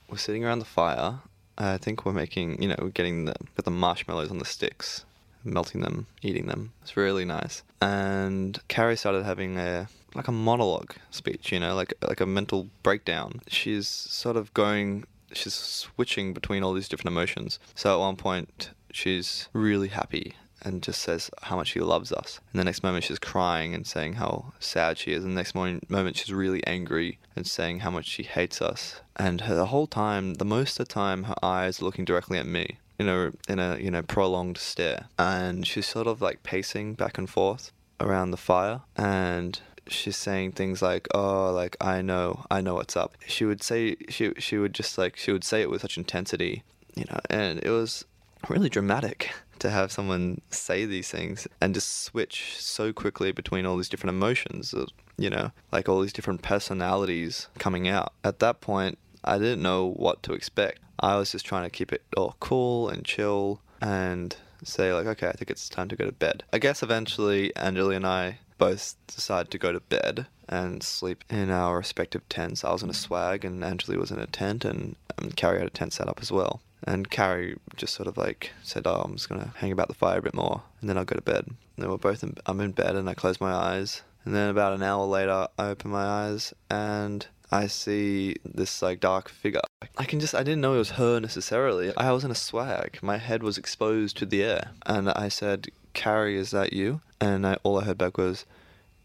We're 0.09 0.17
sitting 0.17 0.45
around 0.45 0.59
the 0.59 0.65
fire. 0.65 1.19
I 1.57 1.77
think 1.77 2.05
we're 2.05 2.13
making, 2.13 2.61
you 2.61 2.69
know, 2.69 2.75
we're 2.79 2.89
getting 2.89 3.25
the 3.25 3.35
got 3.55 3.65
the 3.65 3.71
marshmallows 3.71 4.31
on 4.31 4.39
the 4.39 4.45
sticks, 4.45 5.05
melting 5.43 5.81
them, 5.81 6.07
eating 6.21 6.47
them. 6.47 6.73
It's 6.81 6.97
really 6.97 7.25
nice. 7.25 7.63
And 7.81 8.59
Carrie 8.67 8.97
started 8.97 9.23
having 9.23 9.57
a 9.57 9.87
like 10.13 10.27
a 10.27 10.31
monologue 10.31 10.93
speech, 11.09 11.51
you 11.51 11.59
know, 11.59 11.75
like 11.75 11.93
like 12.07 12.21
a 12.21 12.25
mental 12.25 12.67
breakdown. 12.83 13.41
She's 13.47 13.87
sort 13.87 14.37
of 14.37 14.53
going, 14.53 15.05
she's 15.33 15.53
switching 15.53 16.33
between 16.33 16.63
all 16.63 16.73
these 16.73 16.89
different 16.89 17.13
emotions. 17.13 17.59
So 17.75 17.93
at 17.93 17.99
one 17.99 18.15
point, 18.15 18.71
she's 18.91 19.47
really 19.53 19.87
happy 19.89 20.35
and 20.63 20.83
just 20.83 21.01
says 21.01 21.29
how 21.41 21.55
much 21.55 21.69
she 21.69 21.79
loves 21.79 22.11
us. 22.11 22.39
And 22.51 22.59
the 22.59 22.65
next 22.65 22.83
moment, 22.83 23.03
she's 23.03 23.19
crying 23.19 23.73
and 23.73 23.85
saying 23.85 24.13
how 24.13 24.53
sad 24.59 24.97
she 24.97 25.11
is. 25.13 25.23
And 25.23 25.33
the 25.33 25.39
next 25.39 25.55
moment, 25.55 26.17
she's 26.17 26.33
really 26.33 26.65
angry 26.67 27.17
and 27.35 27.47
saying 27.47 27.79
how 27.79 27.89
much 27.89 28.05
she 28.05 28.23
hates 28.23 28.61
us. 28.61 29.01
And 29.15 29.41
her, 29.41 29.55
the 29.55 29.67
whole 29.67 29.87
time, 29.87 30.35
the 30.35 30.45
most 30.45 30.79
of 30.79 30.87
the 30.87 30.93
time, 30.93 31.23
her 31.23 31.35
eyes 31.43 31.81
are 31.81 31.85
looking 31.85 32.05
directly 32.05 32.37
at 32.37 32.45
me. 32.45 32.77
In 33.01 33.09
a 33.09 33.31
in 33.51 33.57
a 33.57 33.77
you 33.79 33.89
know 33.89 34.03
prolonged 34.03 34.59
stare, 34.59 35.07
and 35.17 35.65
she's 35.65 35.87
sort 35.87 36.05
of 36.05 36.21
like 36.21 36.43
pacing 36.43 36.93
back 36.93 37.17
and 37.17 37.27
forth 37.27 37.71
around 37.99 38.29
the 38.29 38.37
fire, 38.37 38.81
and 38.95 39.59
she's 39.87 40.17
saying 40.17 40.51
things 40.51 40.83
like, 40.83 41.07
"Oh, 41.13 41.51
like 41.51 41.75
I 41.81 42.03
know, 42.03 42.45
I 42.51 42.61
know 42.61 42.75
what's 42.75 42.95
up." 42.95 43.17
She 43.25 43.43
would 43.45 43.63
say 43.63 43.95
she 44.09 44.33
she 44.37 44.57
would 44.59 44.73
just 44.73 44.99
like 44.99 45.17
she 45.17 45.31
would 45.31 45.43
say 45.43 45.61
it 45.61 45.69
with 45.71 45.81
such 45.81 45.97
intensity, 45.97 46.63
you 46.95 47.05
know, 47.09 47.19
and 47.27 47.59
it 47.63 47.71
was 47.71 48.05
really 48.49 48.69
dramatic 48.69 49.31
to 49.59 49.71
have 49.71 49.91
someone 49.91 50.41
say 50.49 50.85
these 50.85 51.09
things 51.09 51.47
and 51.59 51.73
just 51.73 52.03
switch 52.03 52.55
so 52.59 52.93
quickly 52.93 53.31
between 53.31 53.65
all 53.65 53.77
these 53.77 53.89
different 53.89 54.15
emotions, 54.15 54.73
uh, 54.73 54.85
you 55.17 55.29
know, 55.29 55.51
like 55.71 55.89
all 55.89 56.01
these 56.01 56.13
different 56.13 56.41
personalities 56.41 57.47
coming 57.57 57.87
out. 57.87 58.13
At 58.23 58.39
that 58.39 58.61
point, 58.61 58.97
I 59.23 59.37
didn't 59.37 59.61
know 59.61 59.87
what 59.87 60.23
to 60.23 60.33
expect. 60.33 60.79
I 60.99 61.15
was 61.17 61.31
just 61.31 61.45
trying 61.45 61.63
to 61.63 61.69
keep 61.69 61.91
it 61.91 62.03
all 62.15 62.35
cool 62.39 62.89
and 62.89 63.03
chill 63.03 63.61
and 63.81 64.35
say 64.63 64.93
like, 64.93 65.07
okay, 65.07 65.27
I 65.27 65.33
think 65.33 65.49
it's 65.49 65.69
time 65.69 65.89
to 65.89 65.95
go 65.95 66.05
to 66.05 66.11
bed. 66.11 66.43
I 66.53 66.59
guess 66.59 66.83
eventually 66.83 67.55
Angeli 67.55 67.95
and 67.95 68.05
I 68.05 68.39
both 68.57 68.95
decided 69.07 69.51
to 69.51 69.57
go 69.57 69.71
to 69.71 69.79
bed 69.79 70.27
and 70.47 70.83
sleep 70.83 71.23
in 71.29 71.49
our 71.49 71.77
respective 71.77 72.27
tents. 72.29 72.63
I 72.63 72.71
was 72.71 72.83
in 72.83 72.89
a 72.89 72.93
swag 72.93 73.43
and 73.43 73.63
Angeli 73.63 73.97
was 73.97 74.11
in 74.11 74.19
a 74.19 74.27
tent 74.27 74.63
and 74.65 74.95
um, 75.17 75.31
Carrie 75.31 75.59
had 75.59 75.67
a 75.67 75.71
tent 75.71 75.93
set 75.93 76.07
up 76.07 76.19
as 76.21 76.31
well. 76.31 76.61
And 76.83 77.09
Carrie 77.09 77.57
just 77.75 77.93
sort 77.93 78.07
of 78.07 78.17
like 78.17 78.51
said, 78.63 78.87
"Oh, 78.87 79.03
I'm 79.05 79.13
just 79.13 79.29
gonna 79.29 79.53
hang 79.57 79.71
about 79.71 79.87
the 79.87 79.93
fire 79.93 80.17
a 80.17 80.21
bit 80.21 80.33
more, 80.33 80.63
and 80.79 80.89
then 80.89 80.97
I'll 80.97 81.05
go 81.05 81.15
to 81.15 81.21
bed." 81.21 81.45
And 81.45 81.57
then 81.77 81.89
we're 81.89 81.97
both 81.97 82.23
in, 82.23 82.35
I'm 82.47 82.59
in 82.59 82.71
bed, 82.71 82.95
and 82.95 83.07
I 83.07 83.13
close 83.13 83.39
my 83.39 83.53
eyes, 83.53 84.01
and 84.25 84.33
then 84.33 84.49
about 84.49 84.73
an 84.73 84.81
hour 84.81 85.05
later, 85.05 85.47
I 85.59 85.67
open 85.67 85.91
my 85.91 86.03
eyes, 86.03 86.55
and 86.71 87.27
I 87.51 87.67
see 87.67 88.37
this 88.45 88.81
like 88.81 89.01
dark 89.01 89.27
figure. 89.27 89.59
I 89.97 90.05
can 90.05 90.21
just 90.21 90.33
I 90.33 90.43
didn't 90.43 90.61
know 90.61 90.75
it 90.75 90.79
was 90.79 90.91
her 90.91 91.19
necessarily. 91.19 91.95
I 91.97 92.11
was 92.11 92.23
in 92.23 92.31
a 92.31 92.35
swag. 92.35 92.99
My 93.01 93.17
head 93.17 93.43
was 93.43 93.57
exposed 93.57 94.17
to 94.17 94.25
the 94.25 94.41
air, 94.43 94.71
and 94.85 95.09
I 95.09 95.27
said, 95.27 95.67
"Carrie, 95.93 96.37
is 96.37 96.51
that 96.51 96.71
you?" 96.71 97.01
And 97.19 97.45
I, 97.45 97.57
all 97.63 97.79
I 97.79 97.83
heard 97.83 97.97
back 97.97 98.17
was, 98.17 98.45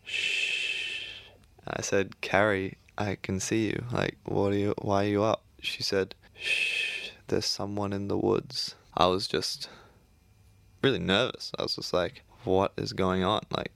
"Shh." 0.05 1.23
I 1.67 1.83
said, 1.83 2.21
"Carrie, 2.21 2.79
I 2.97 3.17
can 3.17 3.41
see 3.41 3.67
you. 3.67 3.85
Like, 3.91 4.17
what 4.25 4.53
are 4.53 4.57
you? 4.57 4.75
Why 4.79 5.05
are 5.07 5.09
you 5.09 5.25
up?" 5.25 5.43
She 5.61 5.83
said, 5.83 6.15
"Shh, 6.35 7.11
there's 7.27 7.47
someone 7.47 7.93
in 7.93 8.07
the 8.07 8.19
woods." 8.19 8.77
I 8.97 9.07
was 9.07 9.27
just 9.27 9.69
really 10.83 11.01
nervous. 11.01 11.51
I 11.59 11.65
was 11.65 11.75
just 11.75 11.93
like, 11.93 12.23
"What 12.45 12.73
is 12.77 12.93
going 12.93 13.25
on?" 13.25 13.43
Like, 13.51 13.73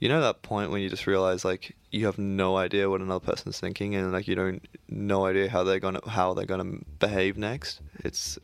you 0.00 0.08
know 0.08 0.20
that 0.20 0.42
point 0.42 0.72
when 0.72 0.82
you 0.82 0.90
just 0.90 1.06
realize 1.06 1.44
like 1.44 1.76
you 1.90 2.06
have 2.06 2.18
no 2.18 2.56
idea 2.56 2.88
what 2.88 3.00
another 3.00 3.24
person's 3.24 3.58
thinking 3.58 3.94
and 3.96 4.12
like 4.12 4.28
you 4.28 4.34
don't 4.34 4.66
no 4.88 5.26
idea 5.26 5.48
how 5.48 5.64
they're 5.64 5.80
gonna 5.80 6.00
how 6.08 6.34
they're 6.34 6.46
gonna 6.46 6.78
behave 6.98 7.36
next. 7.36 7.80
It's 8.04 8.38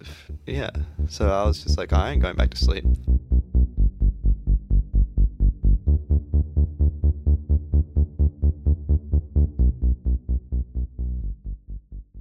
yeah. 0.47 0.71
So 1.09 1.29
I 1.29 1.45
was 1.45 1.63
just 1.63 1.79
like, 1.79 1.93
I 1.93 2.13
ain't 2.13 2.23
going 2.23 2.37
back 2.37 2.51
to 2.51 2.57
sleep. 2.57 2.85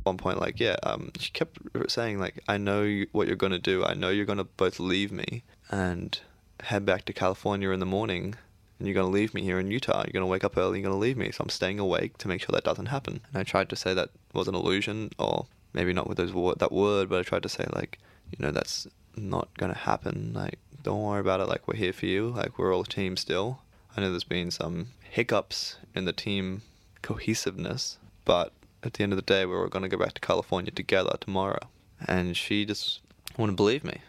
one 0.04 0.18
point 0.18 0.40
like 0.40 0.60
yeah 0.60 0.76
um 0.84 1.12
she 1.18 1.32
kept 1.32 1.58
saying 1.88 2.20
like 2.20 2.40
i 2.48 2.58
know 2.58 3.04
what 3.12 3.26
you're 3.26 3.36
to 3.52 3.58
do 3.58 3.84
i 3.84 3.96
know 3.96 4.10
you're 4.10 4.24
to 4.38 4.44
both 4.44 4.80
leave 4.80 5.12
me 5.12 5.42
and 5.72 6.20
head 6.60 6.86
back 6.86 7.06
to 7.06 7.12
california 7.12 7.72
in 7.72 7.80
the 7.80 7.88
morning 7.88 8.36
and 8.78 8.88
you're 8.88 8.94
going 8.94 9.08
to 9.08 9.14
leave 9.14 9.34
me 9.34 9.42
here 9.42 9.60
in 9.60 9.72
utah. 9.72 10.04
You're 10.06 10.14
going 10.14 10.22
to 10.22 10.28
wake 10.28 10.44
up 10.44 10.58
early 10.58 10.80
you're 10.80 10.90
going 10.90 10.96
to 10.96 11.00
leave 11.00 11.18
me. 11.18 11.32
So 11.32 11.44
i'm 11.44 11.50
staying 11.50 11.80
awake 11.80 12.18
to 12.20 12.28
make 12.28 12.42
sure 12.42 12.54
that 12.54 12.64
doesn't 12.64 12.88
happen. 12.88 13.22
And 13.28 13.40
i 13.40 13.44
tried 13.44 13.70
to 13.70 13.76
say 13.76 13.94
that 13.94 14.10
was 14.34 14.48
an 14.48 14.56
illusion 14.56 15.12
or 15.18 15.46
maybe 15.74 15.94
not 15.94 16.08
with 16.08 16.18
those 16.18 16.34
word, 16.34 16.60
that 16.60 16.72
word 16.72 17.10
but 17.10 17.20
i 17.20 17.24
tried 17.24 17.44
to 17.44 17.50
say 17.50 17.66
like 17.74 18.00
you 18.32 18.44
know 18.44 18.52
that's 18.52 18.88
not 19.16 19.50
going 19.58 19.72
to 19.72 19.78
happen. 19.78 20.32
Like 20.34 20.60
don't 20.84 21.02
worry 21.02 21.22
about 21.22 21.40
it. 21.40 21.48
Like 21.48 21.68
we're 21.68 21.76
here 21.76 21.94
for 21.94 22.06
you. 22.06 22.30
Like 22.30 22.58
we're 22.58 22.74
all 22.74 22.82
a 22.82 22.86
team 22.86 23.18
still. 23.18 23.60
I 23.96 24.02
know 24.02 24.10
there's 24.10 24.24
been 24.24 24.52
some 24.52 24.88
hiccups 25.10 25.78
in 25.94 26.06
the 26.06 26.14
team 26.14 26.62
cohesiveness 27.02 27.98
but 28.26 28.52
at 28.84 28.94
the 28.94 29.04
end 29.04 29.14
of 29.14 29.18
the 29.18 29.24
day, 29.24 29.46
we 29.46 29.56
were 29.56 29.70
going 29.70 29.84
to 29.84 29.90
go 29.90 29.98
back 29.98 30.14
to 30.14 30.22
California 30.22 30.72
together 30.72 31.16
tomorrow. 31.20 31.70
And 32.08 32.36
she 32.36 32.66
just 32.66 33.00
wouldn't 33.38 33.56
believe 33.56 33.84
me. 33.84 34.02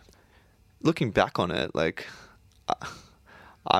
Looking 0.83 1.11
back 1.11 1.39
on 1.39 1.51
it, 1.51 1.75
like, 1.75 2.07
I 2.69 2.75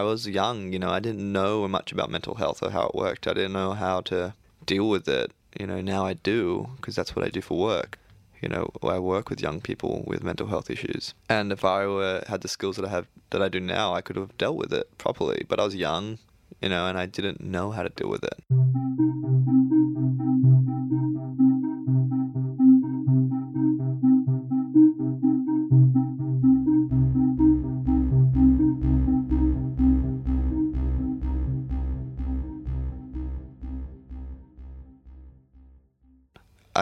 was 0.03 0.27
young, 0.27 0.73
you 0.73 0.79
know, 0.79 0.91
I 0.91 1.01
didn't 1.01 1.33
know 1.33 1.67
much 1.69 1.93
about 1.93 2.11
mental 2.11 2.35
health 2.35 2.63
or 2.63 2.71
how 2.71 2.89
it 2.89 2.95
worked. 2.95 3.27
I 3.27 3.35
didn't 3.35 3.53
know 3.53 3.73
how 3.73 4.01
to 4.03 4.35
deal 4.65 4.89
with 4.89 5.09
it. 5.09 5.33
You 5.59 5.67
know, 5.67 5.81
now 5.81 6.05
I 6.05 6.15
do, 6.15 6.69
because 6.77 6.95
that's 6.95 7.17
what 7.17 7.25
I 7.25 7.29
do 7.29 7.41
for 7.41 7.59
work. 7.59 7.99
You 8.43 8.49
know, 8.51 8.71
I 8.83 8.99
work 8.99 9.31
with 9.31 9.41
young 9.41 9.61
people 9.61 10.05
with 10.07 10.23
mental 10.23 10.47
health 10.49 10.71
issues. 10.71 11.15
And 11.29 11.51
if 11.53 11.65
I 11.65 11.87
were 11.87 12.23
had 12.27 12.43
the 12.43 12.49
skills 12.49 12.77
that 12.77 12.85
I 12.85 12.91
have 12.91 13.07
that 13.31 13.43
I 13.43 13.49
do 13.49 13.61
now, 13.61 13.95
I 13.95 14.03
could 14.03 14.17
have 14.17 14.37
dealt 14.37 14.57
with 14.57 14.73
it 14.73 14.97
properly. 14.99 15.45
But 15.49 15.59
I 15.59 15.65
was 15.65 15.75
young, 15.75 16.19
you 16.61 16.69
know, 16.69 16.87
and 16.87 16.99
I 16.99 17.07
didn't 17.07 17.41
know 17.41 17.71
how 17.71 17.83
to 17.83 17.89
deal 17.89 18.11
with 18.11 18.25
it. 18.25 19.96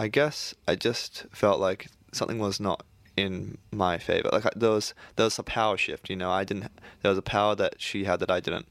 I 0.05 0.07
guess 0.07 0.53
I 0.67 0.75
just 0.75 1.25
felt 1.31 1.59
like 1.59 1.87
something 2.11 2.37
was 2.37 2.59
not 2.59 2.85
in 3.17 3.57
my 3.71 3.97
favor. 3.97 4.29
Like 4.31 4.43
there 4.55 4.69
was 4.69 4.93
there 5.15 5.23
was 5.23 5.39
a 5.39 5.43
power 5.43 5.77
shift. 5.77 6.11
You 6.11 6.15
know, 6.15 6.29
I 6.29 6.43
didn't. 6.43 6.71
There 7.01 7.09
was 7.09 7.17
a 7.17 7.23
power 7.23 7.55
that 7.55 7.81
she 7.81 8.03
had 8.03 8.19
that 8.19 8.29
I 8.29 8.39
didn't, 8.39 8.67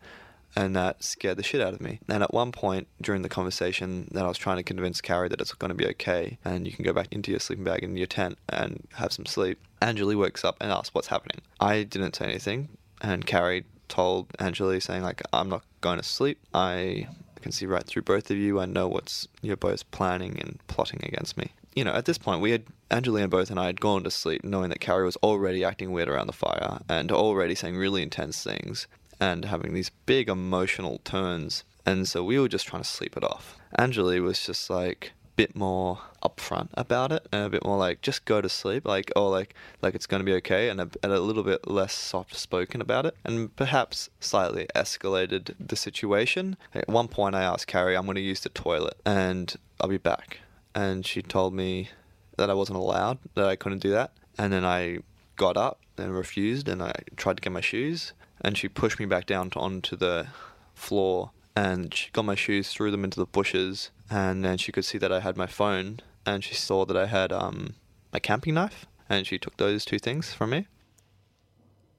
and 0.54 0.76
that 0.76 1.02
scared 1.02 1.38
the 1.38 1.42
shit 1.42 1.60
out 1.60 1.74
of 1.74 1.80
me. 1.80 1.98
And 2.08 2.22
at 2.22 2.32
one 2.32 2.52
point 2.52 2.86
during 3.02 3.22
the 3.22 3.28
conversation, 3.28 4.06
that 4.12 4.24
I 4.24 4.28
was 4.28 4.38
trying 4.38 4.58
to 4.58 4.62
convince 4.62 5.00
Carrie 5.00 5.28
that 5.28 5.40
it's 5.40 5.52
going 5.54 5.70
to 5.70 5.74
be 5.74 5.88
okay, 5.88 6.38
and 6.44 6.68
you 6.68 6.72
can 6.72 6.84
go 6.84 6.92
back 6.92 7.08
into 7.10 7.32
your 7.32 7.40
sleeping 7.40 7.64
bag 7.64 7.82
in 7.82 7.96
your 7.96 8.06
tent 8.06 8.38
and 8.48 8.86
have 8.94 9.12
some 9.12 9.26
sleep. 9.26 9.58
Angeli 9.82 10.14
wakes 10.14 10.44
up 10.44 10.56
and 10.60 10.70
asks 10.70 10.94
what's 10.94 11.08
happening. 11.08 11.40
I 11.58 11.82
didn't 11.82 12.14
say 12.14 12.26
anything, 12.26 12.68
and 13.00 13.26
Carrie 13.26 13.64
told 13.88 14.28
Angeli 14.38 14.78
saying 14.78 15.02
like 15.02 15.20
I'm 15.32 15.48
not 15.48 15.64
going 15.80 15.98
to 15.98 16.04
sleep. 16.04 16.38
I 16.54 17.08
can 17.44 17.52
see 17.52 17.66
right 17.66 17.84
through 17.84 18.02
both 18.02 18.30
of 18.30 18.38
you. 18.38 18.58
I 18.58 18.64
know 18.64 18.88
what's 18.88 19.28
you're 19.42 19.56
both 19.56 19.88
planning 19.90 20.40
and 20.40 20.58
plotting 20.66 21.00
against 21.04 21.36
me. 21.36 21.52
You 21.76 21.84
know, 21.84 21.92
at 21.92 22.06
this 22.06 22.16
point, 22.16 22.40
we 22.40 22.52
had 22.52 22.64
Angelina 22.90 23.24
and 23.24 23.30
both 23.30 23.50
and 23.50 23.60
I 23.60 23.66
had 23.66 23.80
gone 23.80 24.02
to 24.04 24.10
sleep 24.10 24.42
knowing 24.42 24.70
that 24.70 24.80
Carrie 24.80 25.04
was 25.04 25.16
already 25.16 25.62
acting 25.62 25.92
weird 25.92 26.08
around 26.08 26.26
the 26.26 26.32
fire 26.32 26.78
and 26.88 27.12
already 27.12 27.54
saying 27.54 27.76
really 27.76 28.02
intense 28.02 28.42
things 28.42 28.86
and 29.20 29.44
having 29.44 29.74
these 29.74 29.90
big 30.06 30.28
emotional 30.28 31.00
turns. 31.04 31.64
And 31.84 32.08
so 32.08 32.24
we 32.24 32.38
were 32.38 32.48
just 32.48 32.66
trying 32.66 32.82
to 32.82 32.88
sleep 32.88 33.16
it 33.16 33.24
off. 33.24 33.58
Angeli 33.78 34.20
was 34.20 34.44
just 34.44 34.70
like, 34.70 35.12
bit 35.36 35.56
more 35.56 35.98
upfront 36.22 36.68
about 36.74 37.12
it 37.12 37.26
and 37.32 37.44
a 37.44 37.50
bit 37.50 37.64
more 37.64 37.76
like 37.76 38.00
just 38.02 38.24
go 38.24 38.40
to 38.40 38.48
sleep 38.48 38.86
like 38.86 39.10
or 39.16 39.30
like 39.30 39.54
like 39.82 39.94
it's 39.94 40.06
going 40.06 40.20
to 40.20 40.24
be 40.24 40.34
okay 40.34 40.68
and 40.68 40.80
a, 40.80 40.88
and 41.02 41.12
a 41.12 41.20
little 41.20 41.42
bit 41.42 41.68
less 41.68 41.92
soft 41.92 42.34
spoken 42.36 42.80
about 42.80 43.04
it 43.04 43.16
and 43.24 43.54
perhaps 43.56 44.08
slightly 44.20 44.66
escalated 44.74 45.54
the 45.58 45.76
situation. 45.76 46.56
At 46.74 46.88
one 46.88 47.08
point 47.08 47.34
i 47.34 47.42
asked 47.42 47.66
carrie 47.66 47.96
i'm 47.96 48.04
going 48.04 48.16
to 48.16 48.20
use 48.20 48.40
the 48.40 48.48
toilet 48.50 48.96
and 49.04 49.54
i'll 49.80 49.88
be 49.88 49.98
back. 49.98 50.40
And 50.74 51.04
she 51.04 51.22
told 51.22 51.54
me 51.54 51.90
that 52.36 52.50
i 52.50 52.54
wasn't 52.54 52.78
allowed 52.78 53.18
that 53.34 53.46
i 53.46 53.56
couldn't 53.56 53.80
do 53.80 53.90
that. 53.90 54.12
And 54.38 54.52
then 54.52 54.64
i 54.64 54.98
got 55.36 55.56
up 55.56 55.80
and 55.98 56.14
refused 56.14 56.68
and 56.68 56.82
i 56.82 56.92
tried 57.16 57.36
to 57.36 57.40
get 57.40 57.52
my 57.52 57.60
shoes 57.60 58.12
and 58.40 58.56
she 58.58 58.68
pushed 58.68 59.00
me 59.00 59.06
back 59.06 59.26
down 59.26 59.50
to, 59.50 59.58
onto 59.58 59.96
the 59.96 60.28
floor 60.74 61.30
and 61.56 61.94
she 61.94 62.10
got 62.10 62.24
my 62.24 62.34
shoes, 62.34 62.68
threw 62.68 62.90
them 62.90 63.04
into 63.04 63.20
the 63.20 63.26
bushes, 63.26 63.90
and 64.10 64.44
then 64.44 64.58
she 64.58 64.72
could 64.72 64.84
see 64.84 64.98
that 64.98 65.12
I 65.12 65.20
had 65.20 65.36
my 65.36 65.46
phone, 65.46 66.00
and 66.26 66.42
she 66.42 66.54
saw 66.54 66.84
that 66.84 66.96
I 66.96 67.06
had 67.06 67.32
um, 67.32 67.74
my 68.12 68.18
camping 68.18 68.54
knife, 68.54 68.86
and 69.08 69.26
she 69.26 69.38
took 69.38 69.56
those 69.56 69.84
two 69.84 69.98
things 69.98 70.32
from 70.32 70.50
me. 70.50 70.66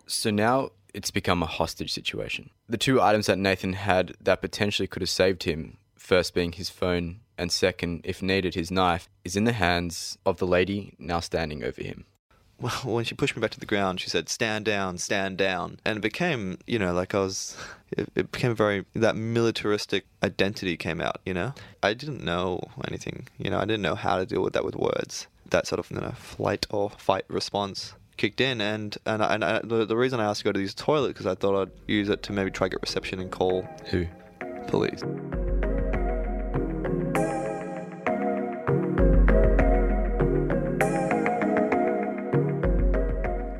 So 0.07 0.29
now 0.29 0.71
it's 0.93 1.11
become 1.11 1.41
a 1.41 1.47
hostage 1.47 1.93
situation. 1.93 2.49
The 2.67 2.77
two 2.77 3.01
items 3.01 3.27
that 3.27 3.39
Nathan 3.39 3.73
had 3.73 4.15
that 4.21 4.41
potentially 4.41 4.87
could 4.87 5.01
have 5.01 5.09
saved 5.09 5.43
him, 5.43 5.77
first 5.95 6.33
being 6.33 6.51
his 6.51 6.69
phone, 6.69 7.21
and 7.37 7.51
second, 7.51 8.01
if 8.03 8.21
needed, 8.21 8.55
his 8.55 8.71
knife, 8.71 9.09
is 9.23 9.35
in 9.35 9.43
the 9.43 9.53
hands 9.53 10.17
of 10.25 10.37
the 10.37 10.47
lady 10.47 10.95
now 10.99 11.19
standing 11.19 11.63
over 11.63 11.81
him 11.81 12.05
well, 12.59 12.71
when 12.83 13.03
she 13.03 13.15
pushed 13.15 13.35
me 13.35 13.41
back 13.41 13.51
to 13.51 13.59
the 13.59 13.65
ground, 13.65 13.99
she 13.99 14.09
said, 14.09 14.29
"Stand 14.29 14.65
down, 14.65 14.97
stand 14.97 15.37
down," 15.37 15.79
and 15.83 15.97
it 15.97 16.01
became, 16.01 16.57
you 16.65 16.79
know, 16.79 16.93
like 16.93 17.13
I 17.13 17.19
was, 17.19 17.57
it, 17.91 18.09
it, 18.15 18.31
became 18.31 18.55
very 18.55 18.85
that 18.93 19.15
militaristic 19.15 20.05
identity 20.23 20.77
came 20.77 21.01
out. 21.01 21.19
You 21.25 21.33
know, 21.33 21.53
I 21.83 21.93
didn't 21.93 22.23
know 22.23 22.61
anything. 22.87 23.27
You 23.37 23.49
know, 23.49 23.57
I 23.57 23.65
didn't 23.65 23.81
know 23.81 23.95
how 23.95 24.17
to 24.17 24.25
deal 24.25 24.41
with 24.41 24.53
that 24.53 24.65
with 24.65 24.75
words. 24.75 25.27
That 25.49 25.67
sort 25.67 25.79
of 25.79 25.91
you 25.91 25.99
know, 25.99 26.13
flight 26.17 26.65
or 26.69 26.89
fight 26.89 27.25
response 27.27 27.93
kicked 28.17 28.39
in, 28.39 28.61
and 28.61 28.97
and, 29.05 29.23
I, 29.23 29.33
and 29.33 29.43
I, 29.43 29.59
the 29.63 29.85
the 29.85 29.97
reason 29.97 30.19
I 30.19 30.25
asked 30.25 30.39
to 30.39 30.45
go 30.45 30.51
to 30.51 30.59
use 30.59 30.73
the 30.73 30.83
toilet 30.83 31.09
because 31.09 31.27
I 31.27 31.35
thought 31.35 31.61
I'd 31.61 31.71
use 31.87 32.09
it 32.09 32.23
to 32.23 32.33
maybe 32.33 32.51
try 32.51 32.67
get 32.69 32.81
reception 32.81 33.19
and 33.19 33.31
call 33.31 33.67
who, 33.89 34.07
police. 34.67 35.01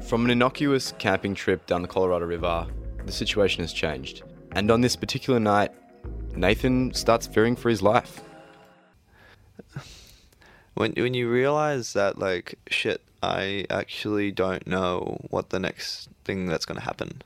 From 0.06 0.24
an 0.24 0.30
innocuous 0.30 0.94
camping 1.00 1.34
trip 1.34 1.66
down 1.66 1.82
the 1.82 1.88
Colorado 1.88 2.28
River, 2.28 2.68
the 3.06 3.12
situation 3.12 3.64
has 3.64 3.74
changed. 3.74 4.22
And 4.52 4.70
on 4.70 4.82
this 4.82 4.96
particular 4.96 5.40
night, 5.40 5.72
Nathan 6.36 6.94
starts 6.94 7.26
fearing 7.26 7.56
for 7.56 7.70
his 7.70 7.82
life. 7.82 8.22
When 10.76 10.92
when 10.92 11.14
you 11.14 11.32
realize 11.32 11.94
that 11.94 12.20
like 12.20 12.60
shit, 12.70 13.02
I 13.24 13.66
actually 13.70 14.32
don't 14.32 14.68
know 14.68 15.26
what 15.30 15.50
the 15.50 15.60
next 15.60 16.10
thing 16.24 16.48
that's 16.48 16.66
going 16.66 16.80
to 16.80 16.86
happen. 16.86 17.24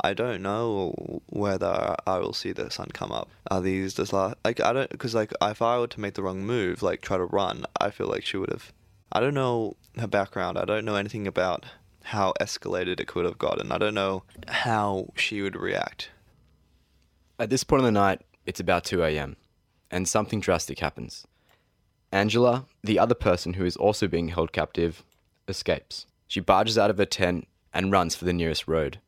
I 0.00 0.14
don't 0.14 0.42
know 0.42 1.20
whether 1.26 1.94
I 2.06 2.18
will 2.18 2.32
see 2.32 2.52
the 2.52 2.70
sun 2.70 2.88
come 2.92 3.12
up. 3.12 3.28
Are 3.50 3.60
these 3.60 3.94
just 3.94 4.12
like 4.12 4.60
I 4.60 4.72
don't 4.72 4.90
because 4.90 5.14
like 5.14 5.32
if 5.42 5.60
I 5.60 5.78
were 5.78 5.86
to 5.88 6.00
make 6.00 6.14
the 6.14 6.22
wrong 6.22 6.40
move, 6.40 6.82
like 6.82 7.02
try 7.02 7.18
to 7.18 7.24
run, 7.26 7.66
I 7.78 7.90
feel 7.90 8.08
like 8.08 8.24
she 8.24 8.38
would 8.38 8.50
have. 8.50 8.72
I 9.12 9.20
don't 9.20 9.34
know 9.34 9.76
her 9.98 10.08
background. 10.08 10.58
I 10.58 10.64
don't 10.64 10.84
know 10.84 10.96
anything 10.96 11.26
about 11.26 11.66
how 12.06 12.32
escalated 12.40 13.00
it 13.00 13.08
could 13.08 13.24
have 13.24 13.36
gotten. 13.36 13.72
I 13.72 13.78
don't 13.78 13.94
know 13.94 14.22
how 14.46 15.08
she 15.16 15.42
would 15.42 15.56
react. 15.56 16.10
At 17.38 17.50
this 17.50 17.64
point 17.64 17.80
in 17.80 17.86
the 17.86 18.00
night, 18.00 18.22
it's 18.46 18.60
about 18.60 18.84
2 18.84 19.02
a.m., 19.02 19.36
and 19.90 20.06
something 20.06 20.38
drastic 20.40 20.78
happens. 20.78 21.26
Angela, 22.12 22.66
the 22.84 23.00
other 23.00 23.16
person 23.16 23.54
who 23.54 23.64
is 23.64 23.76
also 23.76 24.06
being 24.06 24.28
held 24.28 24.52
captive, 24.52 25.02
escapes. 25.48 26.06
She 26.28 26.38
barges 26.38 26.78
out 26.78 26.90
of 26.90 26.98
her 26.98 27.04
tent 27.04 27.48
and 27.74 27.90
runs 27.90 28.14
for 28.14 28.24
the 28.24 28.32
nearest 28.32 28.68
road. 28.68 29.00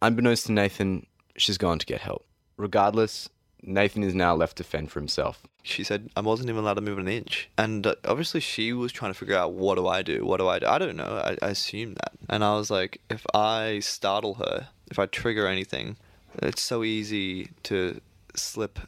Unbeknownst 0.00 0.46
to 0.46 0.52
Nathan, 0.52 1.06
she's 1.36 1.58
gone 1.58 1.80
to 1.80 1.86
get 1.86 2.02
help. 2.02 2.24
Regardless, 2.56 3.28
Nathan 3.66 4.02
is 4.02 4.14
now 4.14 4.34
left 4.34 4.56
to 4.58 4.64
fend 4.64 4.90
for 4.90 5.00
himself. 5.00 5.42
She 5.62 5.82
said 5.82 6.10
I 6.16 6.20
wasn't 6.20 6.50
even 6.50 6.62
allowed 6.62 6.74
to 6.74 6.80
move 6.80 6.98
an 6.98 7.08
inch. 7.08 7.48
And 7.56 7.86
uh, 7.86 7.94
obviously, 8.04 8.40
she 8.40 8.72
was 8.72 8.92
trying 8.92 9.12
to 9.12 9.18
figure 9.18 9.36
out 9.36 9.52
what 9.52 9.76
do 9.76 9.88
I 9.88 10.02
do? 10.02 10.24
What 10.24 10.38
do 10.38 10.48
I 10.48 10.58
do? 10.58 10.66
I 10.66 10.78
don't 10.78 10.96
know. 10.96 11.22
I, 11.24 11.36
I 11.40 11.50
assume 11.50 11.94
that. 11.94 12.12
And 12.28 12.44
I 12.44 12.54
was 12.54 12.70
like, 12.70 13.00
if 13.08 13.24
I 13.34 13.80
startle 13.80 14.34
her, 14.34 14.68
if 14.90 14.98
I 14.98 15.06
trigger 15.06 15.46
anything, 15.46 15.96
it's 16.42 16.62
so 16.62 16.84
easy 16.84 17.50
to 17.64 18.00
slip 18.34 18.78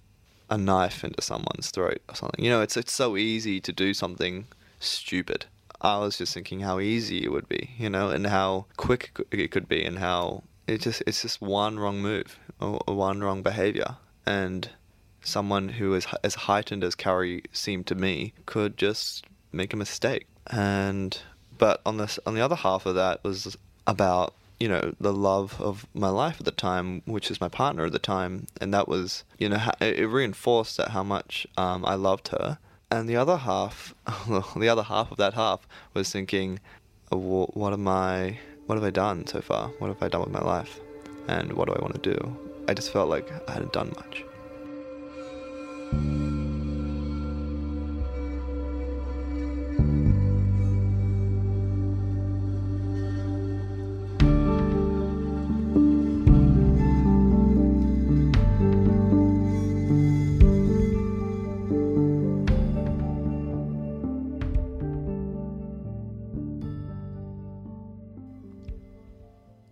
a 0.50 0.58
knife 0.58 1.04
into 1.04 1.22
someone's 1.22 1.70
throat 1.70 2.00
or 2.08 2.14
something. 2.14 2.44
You 2.44 2.50
know, 2.50 2.60
it's 2.60 2.76
it's 2.76 2.92
so 2.92 3.16
easy 3.16 3.60
to 3.60 3.72
do 3.72 3.94
something 3.94 4.46
stupid. 4.80 5.46
I 5.80 5.98
was 5.98 6.18
just 6.18 6.34
thinking 6.34 6.60
how 6.60 6.80
easy 6.80 7.24
it 7.24 7.32
would 7.32 7.48
be, 7.48 7.70
you 7.78 7.90
know, 7.90 8.08
and 8.08 8.26
how 8.26 8.66
quick 8.76 9.18
it 9.30 9.50
could 9.50 9.68
be, 9.68 9.84
and 9.84 9.98
how 9.98 10.42
it 10.66 10.80
just 10.80 11.02
it's 11.06 11.22
just 11.22 11.40
one 11.40 11.78
wrong 11.78 12.00
move 12.00 12.38
or 12.60 12.80
one 12.86 13.22
wrong 13.22 13.42
behavior, 13.42 13.96
and 14.26 14.70
someone 15.22 15.68
who 15.70 15.94
is 15.94 16.06
as 16.22 16.34
heightened 16.34 16.84
as 16.84 16.94
Carrie 16.94 17.42
seemed 17.52 17.86
to 17.86 17.94
me 17.94 18.32
could 18.46 18.76
just 18.76 19.24
make 19.52 19.72
a 19.72 19.76
mistake. 19.76 20.26
And 20.48 21.18
but 21.58 21.80
on 21.86 21.96
this 21.96 22.18
on 22.26 22.34
the 22.34 22.40
other 22.40 22.56
half 22.56 22.86
of 22.86 22.94
that 22.94 23.22
was 23.24 23.56
about 23.86 24.34
you 24.58 24.68
know 24.68 24.94
the 25.00 25.12
love 25.12 25.60
of 25.60 25.86
my 25.94 26.08
life 26.08 26.36
at 26.38 26.44
the 26.44 26.50
time, 26.50 27.02
which 27.04 27.30
is 27.30 27.40
my 27.40 27.48
partner 27.48 27.86
at 27.86 27.92
the 27.92 27.98
time, 27.98 28.46
and 28.60 28.72
that 28.72 28.88
was 28.88 29.24
you 29.38 29.48
know 29.48 29.70
it 29.80 30.08
reinforced 30.08 30.76
that 30.76 30.90
how 30.90 31.02
much 31.02 31.46
um, 31.56 31.84
I 31.84 31.94
loved 31.94 32.28
her. 32.28 32.58
And 32.88 33.08
the 33.08 33.16
other 33.16 33.36
half, 33.36 33.94
the 34.56 34.68
other 34.68 34.84
half 34.84 35.10
of 35.10 35.16
that 35.16 35.34
half 35.34 35.66
was 35.92 36.10
thinking, 36.12 36.60
what 37.10 37.72
am 37.72 37.88
I? 37.88 38.38
What 38.66 38.76
have 38.76 38.84
I 38.84 38.90
done 38.90 39.26
so 39.26 39.40
far? 39.40 39.68
What 39.78 39.88
have 39.88 40.02
I 40.02 40.08
done 40.08 40.22
with 40.22 40.30
my 40.30 40.40
life? 40.40 40.80
And 41.26 41.52
what 41.54 41.66
do 41.66 41.74
I 41.74 41.80
want 41.80 42.00
to 42.00 42.14
do? 42.14 42.55
I 42.68 42.74
just 42.74 42.90
felt 42.90 43.08
like 43.08 43.30
I 43.48 43.52
hadn't 43.52 43.72
done 43.72 43.92
much. 43.94 44.24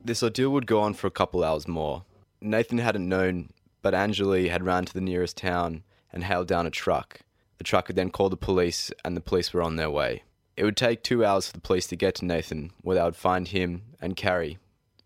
This 0.05 0.23
ordeal 0.23 0.51
would 0.51 0.67
go 0.67 0.81
on 0.81 0.95
for 0.95 1.09
a 1.09 1.11
couple 1.11 1.43
hours 1.43 1.67
more. 1.67 2.05
Nathan 2.45 2.77
hadn't 2.77 3.09
known, 3.09 3.49
but 3.81 3.95
Anjali 3.95 4.51
had 4.51 4.65
ran 4.65 4.85
to 4.85 4.93
the 4.93 5.01
nearest 5.01 5.39
town 5.39 5.83
and 6.13 6.25
hailed 6.25 6.47
down 6.47 6.67
a 6.67 6.71
truck. 6.71 7.21
The 7.57 7.65
truck 7.65 7.87
had 7.87 7.97
then 7.97 8.11
called 8.11 8.33
the 8.33 8.37
police, 8.37 8.93
and 9.03 9.17
the 9.17 9.23
police 9.23 9.55
were 9.55 9.63
on 9.63 9.77
their 9.77 9.91
way. 9.91 10.25
It 10.55 10.65
would 10.65 10.77
take 10.77 11.03
two 11.03 11.25
hours 11.25 11.47
for 11.47 11.55
the 11.55 11.61
police 11.61 11.87
to 11.87 11.97
get 11.97 12.17
to 12.17 12.27
Nathan, 12.27 12.73
where 12.83 12.97
they 12.97 13.03
would 13.03 13.17
find 13.17 13.49
him 13.49 13.83
and 13.99 14.15
Carrie 14.15 14.59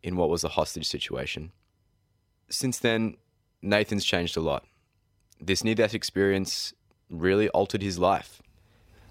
in 0.03 0.17
what 0.17 0.29
was 0.29 0.43
a 0.43 0.49
hostage 0.49 0.89
situation. 0.89 1.53
Since 2.51 2.81
then, 2.81 3.17
Nathan's 3.63 4.05
changed 4.05 4.37
a 4.37 4.41
lot. 4.41 4.67
This 5.41 5.63
near 5.63 5.77
death 5.77 5.95
experience 5.95 6.75
really 7.09 7.49
altered 7.51 7.83
his 7.83 8.01
life. 8.01 8.43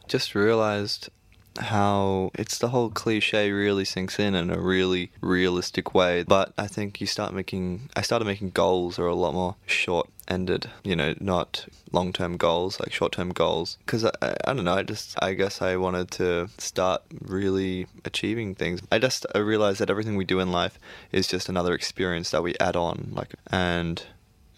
Just 0.08 0.36
realized 0.36 1.10
how 1.58 2.32
it's 2.36 2.58
the 2.58 2.70
whole 2.70 2.90
cliche 2.90 3.52
really 3.52 3.86
sinks 3.86 4.20
in 4.20 4.36
in 4.36 4.50
a 4.50 4.60
really 4.60 5.12
realistic 5.22 5.94
way. 5.94 6.24
But 6.24 6.54
I 6.58 6.68
think 6.68 7.02
you 7.02 7.08
start 7.08 7.34
making, 7.34 7.90
I 7.96 8.02
started 8.02 8.26
making 8.26 8.52
goals 8.52 9.00
are 9.00 9.08
a 9.08 9.16
lot 9.16 9.34
more 9.34 9.56
short 9.66 10.10
ended, 10.28 10.70
you 10.84 10.96
know, 10.96 11.16
not 11.20 11.68
long 11.92 12.12
term 12.14 12.38
goals, 12.38 12.80
like 12.80 12.92
short 12.92 13.12
term 13.14 13.32
goals. 13.32 13.78
Because 13.86 14.06
I, 14.06 14.12
I, 14.22 14.36
I, 14.46 14.54
don't 14.54 14.66
know, 14.66 14.76
I 14.76 14.84
just, 14.84 15.22
I 15.22 15.34
guess 15.34 15.62
I 15.62 15.76
wanted 15.78 16.12
to 16.12 16.50
start 16.58 17.02
really 17.22 17.88
achieving 18.06 18.56
things. 18.56 18.82
I 18.92 19.00
just 19.00 19.26
I 19.34 19.40
realized 19.40 19.80
that 19.80 19.90
everything 19.90 20.16
we 20.16 20.26
do 20.26 20.40
in 20.40 20.52
life 20.52 20.80
is 21.12 21.28
just 21.28 21.50
another 21.50 21.74
experience 21.74 22.32
that 22.32 22.44
we 22.44 22.56
add 22.60 22.76
on, 22.76 23.10
like, 23.14 23.36
and 23.52 24.04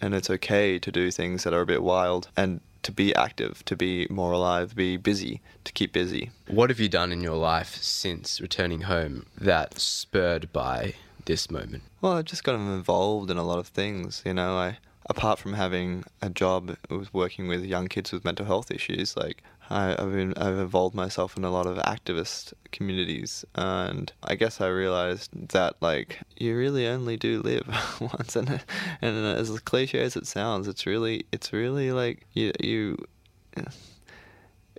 and 0.00 0.14
it's 0.14 0.30
okay 0.30 0.78
to 0.78 0.90
do 0.90 1.10
things 1.10 1.44
that 1.44 1.52
are 1.52 1.60
a 1.60 1.66
bit 1.66 1.82
wild 1.82 2.28
and 2.36 2.60
to 2.82 2.92
be 2.92 3.14
active, 3.14 3.64
to 3.66 3.76
be 3.76 4.06
more 4.10 4.32
alive, 4.32 4.74
be 4.74 4.96
busy, 4.96 5.40
to 5.64 5.72
keep 5.72 5.92
busy. 5.92 6.30
What 6.46 6.70
have 6.70 6.80
you 6.80 6.88
done 6.88 7.12
in 7.12 7.20
your 7.20 7.36
life 7.36 7.76
since 7.76 8.40
returning 8.40 8.82
home 8.82 9.26
that 9.38 9.78
spurred 9.78 10.52
by 10.52 10.94
this 11.26 11.50
moment? 11.50 11.82
Well, 12.00 12.14
I 12.14 12.22
just 12.22 12.44
got 12.44 12.54
involved 12.54 13.30
in 13.30 13.36
a 13.36 13.44
lot 13.44 13.58
of 13.58 13.68
things. 13.68 14.22
You 14.24 14.34
know, 14.34 14.56
I 14.56 14.78
apart 15.08 15.38
from 15.38 15.54
having 15.54 16.04
a 16.22 16.30
job 16.30 16.76
with 16.88 17.12
working 17.12 17.48
with 17.48 17.64
young 17.64 17.88
kids 17.88 18.12
with 18.12 18.24
mental 18.24 18.46
health 18.46 18.70
issues, 18.70 19.16
like 19.16 19.42
I, 19.70 19.90
have 19.90 20.12
been 20.12 20.34
I've 20.36 20.58
involved 20.58 20.94
myself 20.94 21.36
in 21.36 21.44
a 21.44 21.50
lot 21.50 21.66
of 21.66 21.76
activist 21.78 22.52
communities, 22.72 23.44
and 23.54 24.12
I 24.24 24.34
guess 24.34 24.60
I 24.60 24.66
realized 24.66 25.30
that 25.50 25.76
like 25.80 26.18
you 26.36 26.56
really 26.56 26.88
only 26.88 27.16
do 27.16 27.40
live 27.40 27.68
once, 28.00 28.34
and 28.34 28.62
and 29.00 29.26
as 29.26 29.58
cliche 29.60 30.00
as 30.00 30.16
it 30.16 30.26
sounds, 30.26 30.66
it's 30.66 30.86
really 30.86 31.24
it's 31.30 31.52
really 31.52 31.92
like 31.92 32.26
you 32.32 32.52
you. 32.60 32.96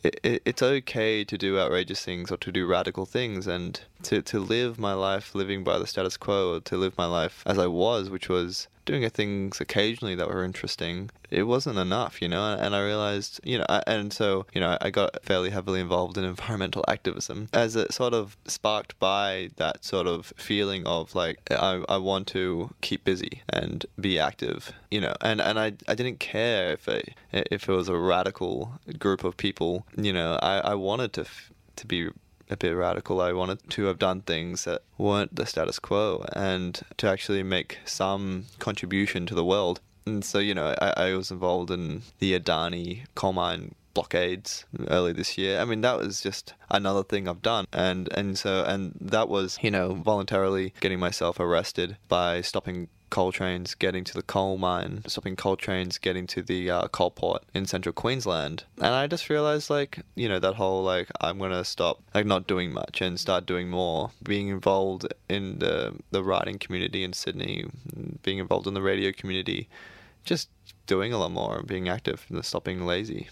It, 0.04 0.20
it, 0.24 0.42
it's 0.46 0.64
okay 0.64 1.24
to 1.24 1.38
do 1.38 1.60
outrageous 1.60 2.04
things 2.04 2.32
or 2.32 2.38
to 2.38 2.52
do 2.52 2.66
radical 2.66 3.06
things 3.06 3.46
and 3.46 3.80
to, 4.04 4.22
to 4.22 4.40
live 4.40 4.80
my 4.80 4.94
life 4.94 5.36
living 5.36 5.64
by 5.64 5.78
the 5.78 5.88
status 5.88 6.18
quo 6.18 6.56
or 6.56 6.60
to 6.62 6.78
live 6.78 6.98
my 6.98 7.06
life 7.06 7.44
as 7.46 7.58
I 7.58 7.68
was, 7.68 8.10
which 8.10 8.30
was 8.30 8.68
doing 8.86 9.10
things 9.10 9.62
occasionally 9.62 10.16
that 10.16 10.28
were 10.28 10.44
interesting, 10.44 11.10
it 11.30 11.44
wasn't 11.44 11.78
enough, 11.78 12.22
you 12.22 12.28
know. 12.28 12.56
And 12.60 12.76
I 12.76 12.84
realized, 12.84 13.40
you 13.44 13.58
know, 13.58 13.66
I, 13.70 13.84
and 13.88 14.12
so 14.12 14.46
you 14.54 14.62
know, 14.62 14.78
I 14.82 14.90
got 14.90 15.24
fairly 15.24 15.50
heavily 15.50 15.80
involved 15.80 16.18
in 16.18 16.24
environmental 16.36 16.84
activism 16.88 17.48
as 17.54 17.76
it 17.76 17.94
sort 17.94 18.14
of 18.14 18.38
sparked 18.46 19.00
by 19.00 19.52
that 19.58 19.84
sort 19.86 20.08
of 20.08 20.34
feeling 20.36 20.86
of 20.86 21.16
like 21.16 21.40
I, 21.52 21.84
I 21.88 21.98
want 21.98 22.28
to 22.28 22.74
keep 22.82 23.04
busy 23.04 23.42
and 23.50 23.86
be 24.00 24.20
active, 24.20 24.74
you 24.90 25.02
know. 25.02 25.14
And 25.22 25.42
and 25.42 25.60
I, 25.60 25.74
I 25.88 25.96
didn't 25.96 26.20
care 26.20 26.74
if 26.74 26.88
it 26.88 27.14
if 27.32 27.70
it 27.70 27.74
was 27.74 27.90
a 27.90 27.98
radical 27.98 28.80
group 28.98 29.24
of 29.24 29.38
people, 29.38 29.86
you 29.96 30.14
know. 30.14 30.40
I, 30.42 30.60
I 30.60 30.76
wanted 30.76 31.14
to 31.14 31.26
to 31.78 31.88
be 31.88 32.10
a 32.52 32.58
bit 32.58 32.72
radical. 32.72 33.22
I 33.22 33.32
wanted 33.32 33.70
to 33.72 33.86
have 33.86 33.98
done 33.98 34.22
things 34.22 34.66
that 34.66 34.82
weren't 34.98 35.36
the 35.36 35.46
status 35.46 35.80
quo 35.80 36.26
and 36.34 36.80
to 36.98 37.08
actually 37.08 37.44
make 37.44 37.80
some 37.86 38.46
contribution 38.60 39.26
to 39.28 39.34
the 39.34 39.46
world. 39.46 39.80
And 40.06 40.26
so, 40.26 40.40
you 40.40 40.54
know, 40.54 40.76
I, 40.82 40.94
I 40.98 41.16
was 41.16 41.32
involved 41.32 41.72
in 41.72 42.02
the 42.20 42.38
Adani 42.38 43.06
coal 43.16 43.34
mine 43.34 43.76
blockades 43.94 44.66
early 44.88 45.14
this 45.14 45.38
year. 45.38 45.60
I 45.60 45.66
mean, 45.66 45.82
that 45.82 45.98
was 45.98 46.22
just 46.22 46.54
another 46.70 47.04
thing 47.04 47.28
I've 47.28 47.42
done, 47.42 47.66
and 47.74 48.10
and 48.14 48.38
so 48.38 48.64
and 48.64 48.94
that 49.00 49.30
was 49.30 49.58
you 49.62 49.72
know 49.72 49.94
voluntarily 49.94 50.74
getting 50.80 51.00
myself 51.00 51.40
arrested 51.40 51.98
by 52.08 52.42
stopping 52.42 52.88
coal 53.12 53.32
trains 53.32 53.76
getting 53.76 54.04
to 54.06 54.14
the 54.16 54.24
coal 54.24 54.58
mine, 54.58 55.04
stopping 55.06 55.36
coal 55.36 55.56
trains 55.56 56.00
getting 56.00 56.26
to 56.26 56.42
the 56.42 56.72
uh, 56.72 56.88
coal 56.88 57.12
port 57.12 57.44
in 57.54 57.68
central 57.68 57.94
Queensland. 57.94 58.64
And 58.78 58.96
I 58.96 59.06
just 59.06 59.30
realized, 59.30 59.70
like, 59.70 60.00
you 60.16 60.28
know, 60.28 60.40
that 60.40 60.56
whole, 60.56 60.82
like, 60.84 61.10
I'm 61.22 61.38
going 61.38 61.52
to 61.52 61.64
stop, 61.64 62.02
like, 62.16 62.26
not 62.26 62.48
doing 62.48 62.74
much 62.74 63.02
and 63.02 63.20
start 63.20 63.46
doing 63.46 63.70
more. 63.70 64.10
Being 64.24 64.48
involved 64.48 65.06
in 65.30 65.60
the, 65.60 65.94
the 66.10 66.24
writing 66.24 66.58
community 66.58 67.04
in 67.04 67.14
Sydney, 67.14 67.66
being 68.24 68.40
involved 68.40 68.66
in 68.66 68.74
the 68.74 68.82
radio 68.82 69.12
community, 69.12 69.70
just 70.24 70.50
doing 70.88 71.14
a 71.14 71.20
lot 71.20 71.32
more, 71.32 71.60
and 71.60 71.68
being 71.68 71.88
active 71.88 72.26
and 72.30 72.44
stopping 72.44 72.86
lazy. 72.88 73.30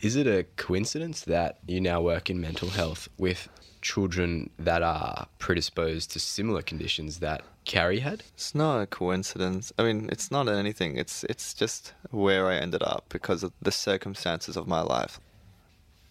Is 0.00 0.16
it 0.16 0.26
a 0.26 0.44
coincidence 0.56 1.22
that 1.22 1.58
you 1.66 1.80
now 1.80 2.00
work 2.00 2.30
in 2.30 2.40
mental 2.40 2.70
health 2.70 3.08
with 3.18 3.48
children 3.82 4.50
that 4.58 4.82
are 4.82 5.26
predisposed 5.38 6.10
to 6.12 6.20
similar 6.20 6.62
conditions 6.62 7.18
that 7.18 7.42
Carrie 7.64 8.00
had? 8.00 8.22
It's 8.34 8.54
not 8.54 8.80
a 8.80 8.86
coincidence. 8.86 9.72
I 9.78 9.84
mean, 9.84 10.08
it's 10.10 10.30
not 10.30 10.48
anything. 10.48 10.96
It's 10.96 11.24
it's 11.24 11.54
just 11.54 11.92
where 12.10 12.46
I 12.46 12.56
ended 12.56 12.82
up 12.82 13.04
because 13.08 13.42
of 13.42 13.52
the 13.62 13.72
circumstances 13.72 14.56
of 14.56 14.66
my 14.66 14.80
life. 14.80 15.20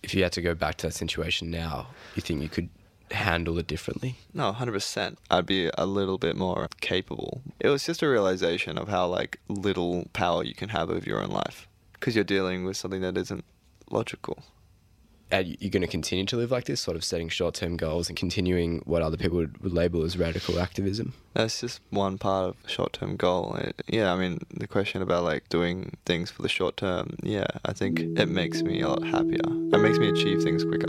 If 0.02 0.14
you 0.14 0.24
had 0.24 0.32
to 0.34 0.42
go 0.42 0.56
back 0.56 0.78
to 0.78 0.88
that 0.88 0.94
situation 0.94 1.52
now, 1.52 1.88
you 2.16 2.22
think 2.22 2.42
you 2.42 2.50
could 2.50 2.70
handle 3.12 3.58
it 3.58 3.68
differently? 3.68 4.18
No, 4.34 4.54
100%. 4.54 5.18
I'd 5.30 5.46
be 5.46 5.70
a 5.78 5.86
little 5.86 6.18
bit 6.18 6.36
more 6.36 6.68
capable. 6.80 7.42
It 7.60 7.70
was 7.70 7.86
just 7.86 8.04
a 8.04 8.08
realization 8.08 8.78
of 8.78 8.88
how 8.88 9.08
like 9.08 9.40
little 9.48 10.08
power 10.14 10.44
you 10.44 10.54
can 10.54 10.70
have 10.70 10.90
over 10.90 11.06
your 11.06 11.22
own 11.22 11.32
life 11.32 11.68
because 11.94 12.16
you're 12.16 12.24
dealing 12.24 12.66
with 12.66 12.78
something 12.78 13.02
that 13.02 13.18
isn't 13.18 13.44
logical 13.90 14.44
are 15.32 15.42
you 15.42 15.70
going 15.70 15.82
to 15.82 15.88
continue 15.88 16.26
to 16.26 16.38
live 16.38 16.52
like 16.52 16.66
this, 16.66 16.82
sort 16.82 16.98
of 16.98 17.04
setting 17.04 17.30
short 17.30 17.56
term 17.56 17.78
goals 17.78 18.10
and 18.10 18.18
continuing 18.18 18.82
what 18.86 19.02
other 19.02 19.18
people 19.18 19.38
would, 19.38 19.58
label 19.62 20.04
as 20.04 20.18
radical 20.18 20.60
activism? 20.60 21.14
That's 21.34 21.62
just 21.62 21.82
one 21.92 22.18
part 22.18 22.50
of 22.50 22.70
short 22.70 22.94
term 22.94 23.16
goal. 23.16 23.56
It, 23.56 23.82
yeah, 23.88 24.12
I 24.12 24.18
mean, 24.18 24.40
the 24.50 24.68
question 24.68 25.02
about 25.02 25.24
like 25.24 25.48
doing 25.50 25.98
things 26.06 26.32
for 26.32 26.42
the 26.42 26.50
short 26.50 26.78
term, 26.78 27.16
yeah, 27.22 27.48
I 27.66 27.74
think 27.74 28.00
it 28.00 28.28
makes 28.28 28.64
me 28.64 28.82
a 28.82 28.90
lot 28.90 29.04
happier. 29.04 29.40
It 29.46 29.80
makes 29.80 30.00
me 30.00 30.10
achieve 30.10 30.42
things 30.42 30.64
quicker. 30.64 30.88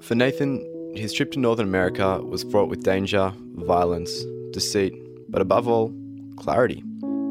For 0.00 0.14
Nathan, 0.14 0.64
his 0.98 1.12
trip 1.12 1.32
to 1.32 1.38
Northern 1.38 1.66
America 1.66 2.20
was 2.22 2.44
fraught 2.44 2.68
with 2.68 2.82
danger, 2.82 3.32
violence, 3.54 4.24
deceit, 4.52 4.94
but 5.28 5.42
above 5.42 5.68
all, 5.68 5.94
clarity. 6.36 6.82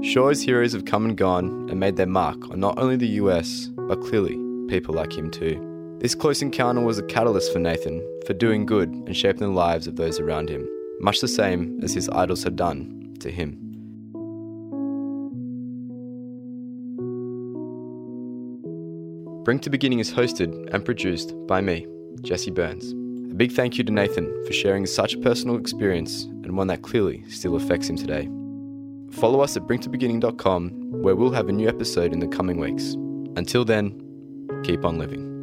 Shaw's 0.02 0.42
heroes 0.42 0.74
have 0.74 0.86
come 0.86 1.06
and 1.06 1.18
gone 1.18 1.68
and 1.70 1.80
made 1.80 1.96
their 1.96 2.06
mark 2.06 2.50
on 2.50 2.60
not 2.60 2.78
only 2.78 2.96
the 2.96 3.08
US, 3.22 3.70
but 3.76 4.02
clearly 4.02 4.38
people 4.68 4.94
like 4.94 5.14
him 5.14 5.32
too. 5.32 5.98
This 6.00 6.14
close 6.14 6.42
encounter 6.42 6.82
was 6.82 7.00
a 7.00 7.04
catalyst 7.04 7.52
for 7.54 7.60
Nathan 7.60 8.04
for 8.28 8.34
doing 8.34 8.66
good 8.66 8.90
and 8.90 9.16
shaping 9.16 9.48
the 9.48 9.48
lives 9.48 9.88
of 9.88 9.96
those 9.96 10.20
around 10.20 10.50
him, 10.50 10.68
much 11.00 11.22
the 11.22 11.28
same 11.28 11.80
as 11.82 11.94
his 11.94 12.10
idols 12.10 12.44
had 12.44 12.56
done 12.56 13.16
to 13.22 13.32
him. 13.32 13.58
Bring 19.44 19.60
to 19.60 19.70
Beginning 19.70 20.00
is 20.00 20.12
hosted 20.12 20.74
and 20.74 20.84
produced 20.84 21.34
by 21.48 21.62
me, 21.62 21.86
Jesse 22.22 22.52
Burns. 22.52 23.05
A 23.36 23.38
big 23.38 23.52
thank 23.52 23.78
you 23.78 23.84
to 23.84 23.92
Nathan 23.92 24.46
for 24.46 24.54
sharing 24.54 24.86
such 24.86 25.14
a 25.14 25.18
personal 25.18 25.58
experience 25.58 26.24
and 26.24 26.56
one 26.56 26.68
that 26.68 26.84
clearly 26.84 27.26
still 27.28 27.58
affects 27.58 27.90
him 27.90 27.98
today. 27.98 28.30
Follow 29.12 29.42
us 29.42 29.58
at 29.58 29.64
bringtobeginning.com 29.64 30.70
where 31.02 31.18
we'll 31.18 31.32
have 31.32 31.50
a 31.50 31.52
new 31.52 31.68
episode 31.68 32.14
in 32.14 32.20
the 32.20 32.30
coming 32.30 32.60
weeks. 32.60 32.94
Until 33.36 33.66
then, 33.66 33.92
keep 34.64 34.86
on 34.86 34.98
living. 34.98 35.35